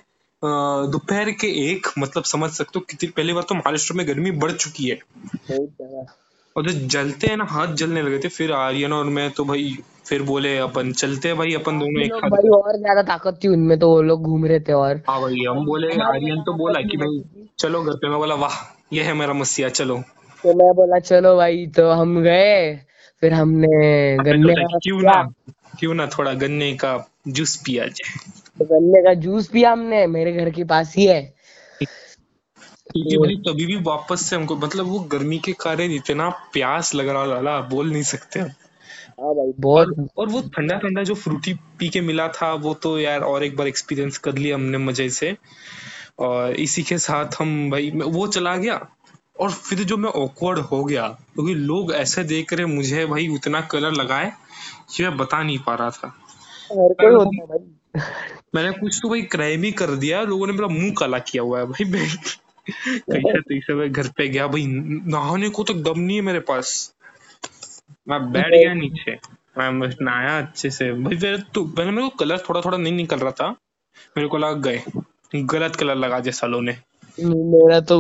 [0.92, 4.52] दोपहर के एक मतलब समझ सकते हो कितनी पहली बार तो महाराष्ट्र में गर्मी बढ़
[4.52, 4.98] चुकी है।
[6.56, 9.76] और जो जलते हैं ना हाथ जलने लगे थे फिर आर्यन और मैं तो भाई
[10.06, 13.48] फिर बोले अपन चलते हैं भाई अपन दोनों एक साथ। भाई और ज़्यादा ताकत थी
[13.48, 16.80] उनमें तो वो लोग घूम रहे थे और। हाँ भाई हम बोले आर्यन तो बोला
[16.80, 18.58] कि भाई चलो घर पे मैं बोला वाह
[18.92, 19.96] ये है मेरा मसीहा चलो।
[20.44, 22.80] तो मैं बोला चलो भाई तो हम गए।
[23.25, 23.68] फिर हमने
[24.25, 25.12] गन्ने का क्यों ना
[25.79, 26.91] क्यों ना थोड़ा गन्ने का
[27.29, 31.22] जूस पिया जाए। तो गन्ने का जूस पिया हमने मेरे घर के पास ही है।
[31.83, 37.09] क्योंकि भाई कभी भी वापस से हमको मतलब वो गर्मी के कारण इतना प्यास लग
[37.09, 38.51] रहा था बोल नहीं सकते हम।
[39.20, 42.99] हाँ भाई और और वो ठंडा ठंडा जो फ्रूटी पी के मिला था वो तो
[43.01, 45.37] यार और एक बार एक्सपीरियंस कर लिया हमने मज़े से।
[46.18, 48.87] और इसी के साथ हम भाई वो चला गया।
[49.41, 53.61] और फिर जो मैं ऑकवर्ड हो गया क्योंकि लोग ऐसे देख रहे मुझे भाई उतना
[53.70, 54.32] कलर लगाए
[54.95, 56.14] कि मैं बता नहीं पा रहा था।
[58.55, 61.59] मैंने कुछ तो भाई क्राइम ही कर दिया लोगों ने मेरा मुँह काला किया हुआ
[61.59, 62.09] है भाई मैं
[62.66, 66.93] कैसे तैसे मैं घर पे गया भाई नहाने को तो दम नहीं है मेरे पास।
[68.09, 69.18] मैं बैठ गया नीचे
[69.59, 72.93] मैं बस नहाया अच्छे से। भाई फिर तो पहले मेरे को कलर थोड़ा थोड़ा नहीं
[72.93, 73.49] निकल रहा था
[74.16, 74.82] मेरे को लगा गए
[75.35, 76.76] गलत कलर लगा दिया सालों ने।
[77.18, 77.96] मेरा तो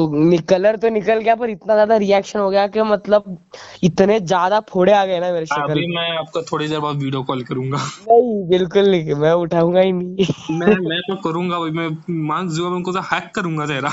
[0.48, 3.36] कलर तो निकल गया पर इतना ज़्यादा रिएक्शन हो गया कि मतलब
[3.84, 7.22] इतने ज़्यादा फोड़े आ गए ना मेरे शक्ल। अभी मैं आपका थोड़ी देर बाद वीडियो
[7.22, 10.26] कॉल करूँगा। नहीं बिल्कुल नहीं मैं उठाऊँगा ही नहीं।
[10.58, 11.88] मैं मैं तो करूँगा भाई मैं
[12.26, 13.92] मार्क्स जो मैं उनको तो हैक करूँगा तेरा।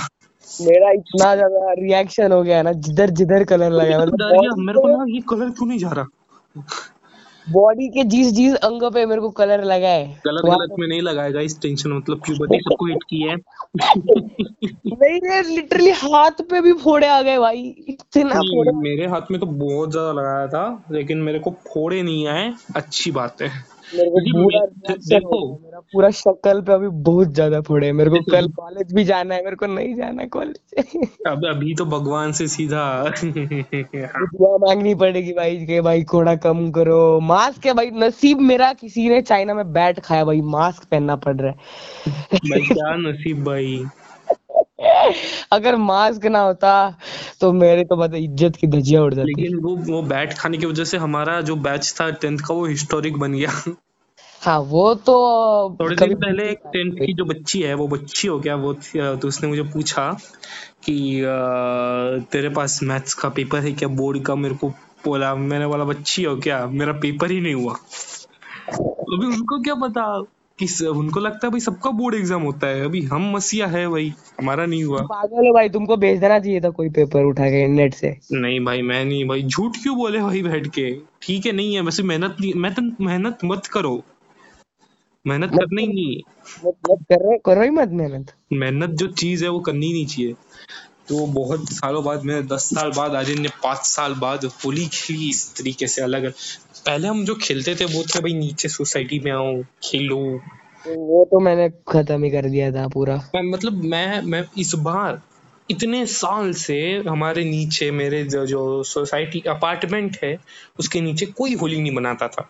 [0.50, 5.06] मेरा इतना ज़्यादा रिएक्शन हो गया ना जिधर जिधर कलर लगा मतलब मेरे को लगा
[5.10, 6.06] ये कलर क्यों नहीं जा रहा?
[7.50, 10.88] बॉडी के जिस जिस अंग पे मेरे को कलर लगा है। गलत वहाँ गलत में
[10.88, 13.36] नहीं लगाएगा इस टेंशन मतलब प्यूबर्टी सबको हिट की है।
[14.94, 19.40] नहीं यार लिटरली हाथ पे भी फोड़े आ गए भाई। इतना फोड़े मेरे हाथ में
[19.40, 24.10] तो बहुत ज़्यादा लगाया था लेकिन मेरे को फोड़े नहीं आए। अच्छी बात है। मेरे
[24.10, 24.20] को
[25.10, 29.04] देखो मेरा पूरा शक्ल पे अभी बहुत ज़्यादा फोड़े हैं। मेरे को कल कॉलेज भी
[29.04, 32.84] जाना है मेरे को नहीं जाना कॉलेज। अब अभी तो भगवान से सीधा।
[33.26, 39.08] दुआ मांगनी पड़ेगी भाई कि भाई थोड़ा कम करो। मास्क है भाई नसीब मेरा किसी
[39.10, 41.56] ने चाइना में बैट खाया भाई मास्क पहनना पड़ रहा है।
[42.36, 43.84] भाई क्या नसीब भाई।
[45.52, 46.74] अगर मास्क ना होता
[47.42, 50.66] तो मेरे तो मतलब इज़्ज़त की धज्जियाँ उड़ जाती। लेकिन वो वो बैट खाने की
[50.66, 53.52] वजह से हमारा जो बैच था टेंथ का वो हिस्टोरिक बन गया।
[54.42, 55.16] हाँ वो तो
[55.82, 59.28] थोड़े दिन पहले एक टेंथ की जो बच्ची है वो बच्ची हो गया वो तो
[59.28, 60.10] उसने मुझे पूछा
[60.86, 60.96] कि
[62.32, 63.90] तेरे पास मैथ्स का पेपर है क्या?
[63.90, 64.70] बोर्ड का मेरे को
[65.06, 66.66] बोला मैंने बोला बच्ची हो क्या?
[66.68, 70.06] मेरा पेपर ही नहीं हुआ। अभी उनको क्या पता?
[70.62, 74.14] किस उनको लगता है भाई सबका बोर्ड एग्ज़ाम होता है। अभी हम मसीहा है भाई
[74.40, 77.68] हमारा नहीं हुआ। पागल हो भाई तुमको भेज देना चाहिए था कोई पेपर उठा के
[77.68, 80.92] नेट से। नहीं भाई मैं नहीं भाई झूठ क्यों बोले भाई बैठ के?
[81.22, 84.02] ठीक है नहीं है वैसे मेहनत नहीं मैं तो मेहनत मत करो।
[85.26, 86.22] मेहनत करनी ही नहीं।
[86.66, 90.06] मत मत कर रहे करो ही मत मेहनत। मेहनत जो चीज़ है वो करनी नहीं
[90.06, 90.36] चाहिए।
[91.08, 95.30] तो बहुत सालों बाद मैंने दस साल बाद आर्यन ने पाँच साल बाद होली खेली
[95.30, 96.32] इस तरीके से अलग।
[96.86, 100.18] पहले हम जो खेलते थे वो थे भाई नीचे सोसाइटी में आओ खेलो।
[100.88, 105.22] वो तो मैंने खत्म ही कर दिया था पूरा। मैं मतलब मैं मैं इस बार
[105.70, 110.38] इतने साल से हमारे नीचे मेरे जो, जो सोसाइटी अपार्टमेंट है
[110.80, 112.50] उसके नीचे कोई होली नहीं मनाता था।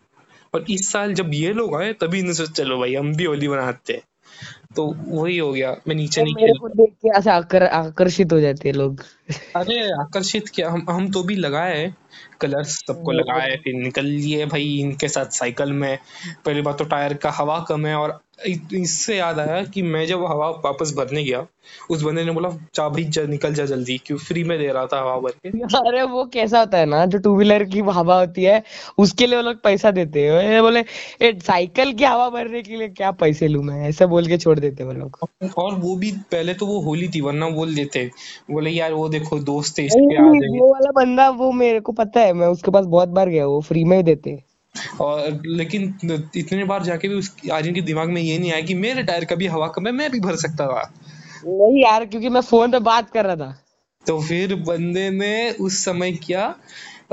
[0.54, 3.48] और इस साल जब ये लोग आए तभी इन्होंने सोचा चलो भाई हम भी होली
[3.48, 4.02] मनाते हैं।
[4.76, 7.64] तो वही हो गया मैं नीचे तो नहीं मेरे खेल को देख के ऐसे आकर
[7.64, 9.04] आकर्षित हो जाते हैं लोग।
[9.56, 10.70] अरे आकर्षित क्या?
[10.70, 11.94] हम हम तो भी लगाए
[12.42, 15.98] कलर सबको लगाए फिर निकल लिए भाई इनके साथ साइकिल में।
[16.46, 18.20] पहली बात तो टायर का हवा कम है और
[18.74, 21.46] इससे याद आया कि मैं जब हवा वापस भरने गया
[21.90, 24.86] उस बंदे ने बोला चा भाई जा, निकल जा जल्दी क्यों फ्री में दे रहा
[24.86, 25.50] था हवा भर के?
[25.88, 28.64] अरे वो कैसा होता है ना जो टू व्हीलर की हवा होती है
[28.98, 30.80] उसके लिए वो लोग पैसा देते हैं। बोले
[31.22, 33.82] ए साइकिल की हवा भरने के लिए क्या पैसे लू मैं?
[33.90, 35.18] ऐसा बोल के छोड़ देते वो लोग।
[35.58, 38.10] और वो भी पहले तो वो होली थी वरना बोल देते
[38.52, 41.92] बोले यार वो देखो दोस्त है इसके आ जाएँगे। वो वाला बंदा वो मेरे को
[41.92, 44.44] पता है मैं उसके पास बहुत बार गया वो फ्री में ही देते।
[45.02, 45.96] और लेकिन
[46.36, 49.26] इतने बार जाके भी उस आर्यन के दिमाग में ये नहीं आया कि मेरे टायर
[49.26, 50.92] का भी हवा कम है मैं भी भर सकता था।
[51.48, 53.52] नहीं यार क्योंकि मैं फ़ोन पे बात कर रहा था।
[54.08, 56.56] तो फिर बंदे ने उस समय किया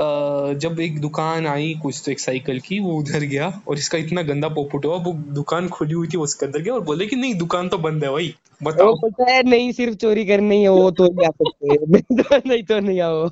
[0.01, 4.21] जब एक दुकान आई कुछ तो एक साइकिल की वो उधर गया और इसका इतना
[4.21, 7.35] गंदा पोपट हुआ वो दुकान खुली हुई थी उसके अंदर गया और बोले कि नहीं
[7.35, 11.05] दुकान तो बंद है भाई बताओ। पता है नहीं सिर्फ़ चोरी करनी है वो तो
[11.05, 13.29] नहीं आ सकते। नहीं तो नहीं तो नहीं आओ।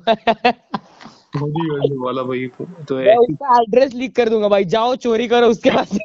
[2.06, 2.50] वाला भाई
[2.88, 5.92] तो एड्रेस लीक कर दूँगा भाई जाओ चोरी करो उसके पास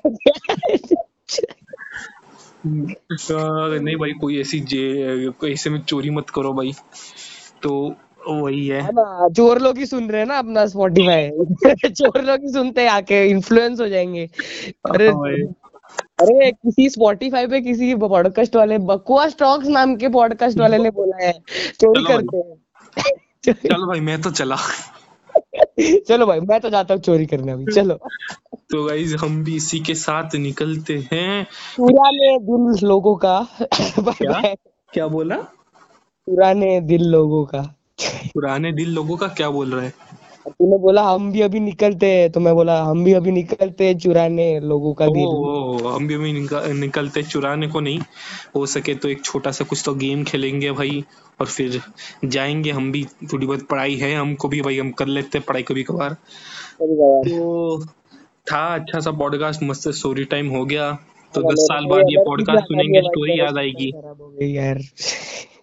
[2.65, 6.73] नहीं भाई कोई ऐसी जे ऐसे में चोरी मत करो भाई।
[7.63, 7.95] तो
[8.29, 11.29] वही है। ना चोर लोग ही सुन रहे हैं ना अपना स्पॉटिफाई
[11.91, 14.29] चोर लोग ही सुनते हैं आके इन्फ्लुएंस हो जाएँगे।
[14.89, 15.53] अरे हाँ
[16.19, 21.25] अरे किसी स्पॉटिफाई पे किसी पॉडकास्ट वाले बकवास टॉक्स नाम के पॉडकास्ट वाले ने बोला
[21.25, 21.33] है।
[21.79, 22.63] चोरी करते हैं।
[23.53, 24.55] चलो भाई मैं तो चला।
[26.07, 27.99] चलो भाई मैं तो जाता हूँ चोरी करने अभी। चलो।
[28.55, 31.47] तो गाइज़ हम भी इसी के साथ निकलते हैं।
[31.77, 34.55] पुराने दिल लोगों का। क्या?
[34.93, 35.35] क्या बोला?
[36.25, 37.75] पुराने दिल लोगों का।
[38.33, 39.93] पुराने दिल लोगों का क्या बोल रहा है?
[40.49, 43.97] तूने बोला हम भी अभी निकलते हैं। तो मैं बोला हम भी अभी निकलते हैं
[43.97, 47.99] चुराने लोगों का दिल। ओ, हम भी अभी निकल, निकलते चुराने को नहीं।
[48.55, 51.03] हो सके तो एक छोटा सा कुछ तो गेम खेलेंगे भाई
[51.41, 51.79] और फिर
[52.25, 55.63] जाएँगे हम भी। थोड़ी बहुत पढ़ाई है हमको भी भाई हम कर लेते हैं पढ़ाई
[55.63, 56.13] कभी कभार
[56.81, 57.85] तो
[58.51, 60.91] था अच्छा सा पॉडकास्ट मस्त स्टोरी टाइम हो गया।
[61.33, 64.81] तो हाँ, दस साल बाद ये पॉडकास्ट सुनेंगे स्टोरी याद आएगी। हो यार।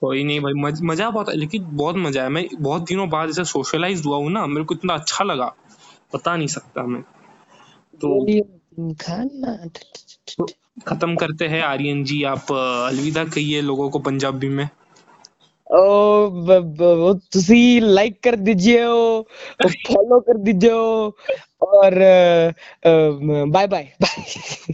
[0.01, 3.45] कोई नहीं भाई मज, मजा बहुत लेकिन बहुत मजा है मैं बहुत दिनों बाद ऐसे
[3.47, 5.53] सोशलाइज हुआ हूँ ना मेरे को इतना अच्छा लगा
[6.16, 7.03] बता नहीं सकता मैं
[8.01, 8.41] तो बोलिए
[9.01, 9.55] खाना
[10.38, 10.45] तो
[10.88, 14.70] खत्म करते हैं आर्यन जी आप अ, अलविदा कहिए लोगों को पंजाबी में
[15.68, 15.82] ओ
[16.47, 18.86] ब- ब- वो ਤੁਸੀਂ ਲਾਈਕ ਕਰ दीजिए
[19.88, 20.72] फॉलो कर दीजिए
[21.68, 21.95] और
[23.49, 24.74] बाय बाय बाय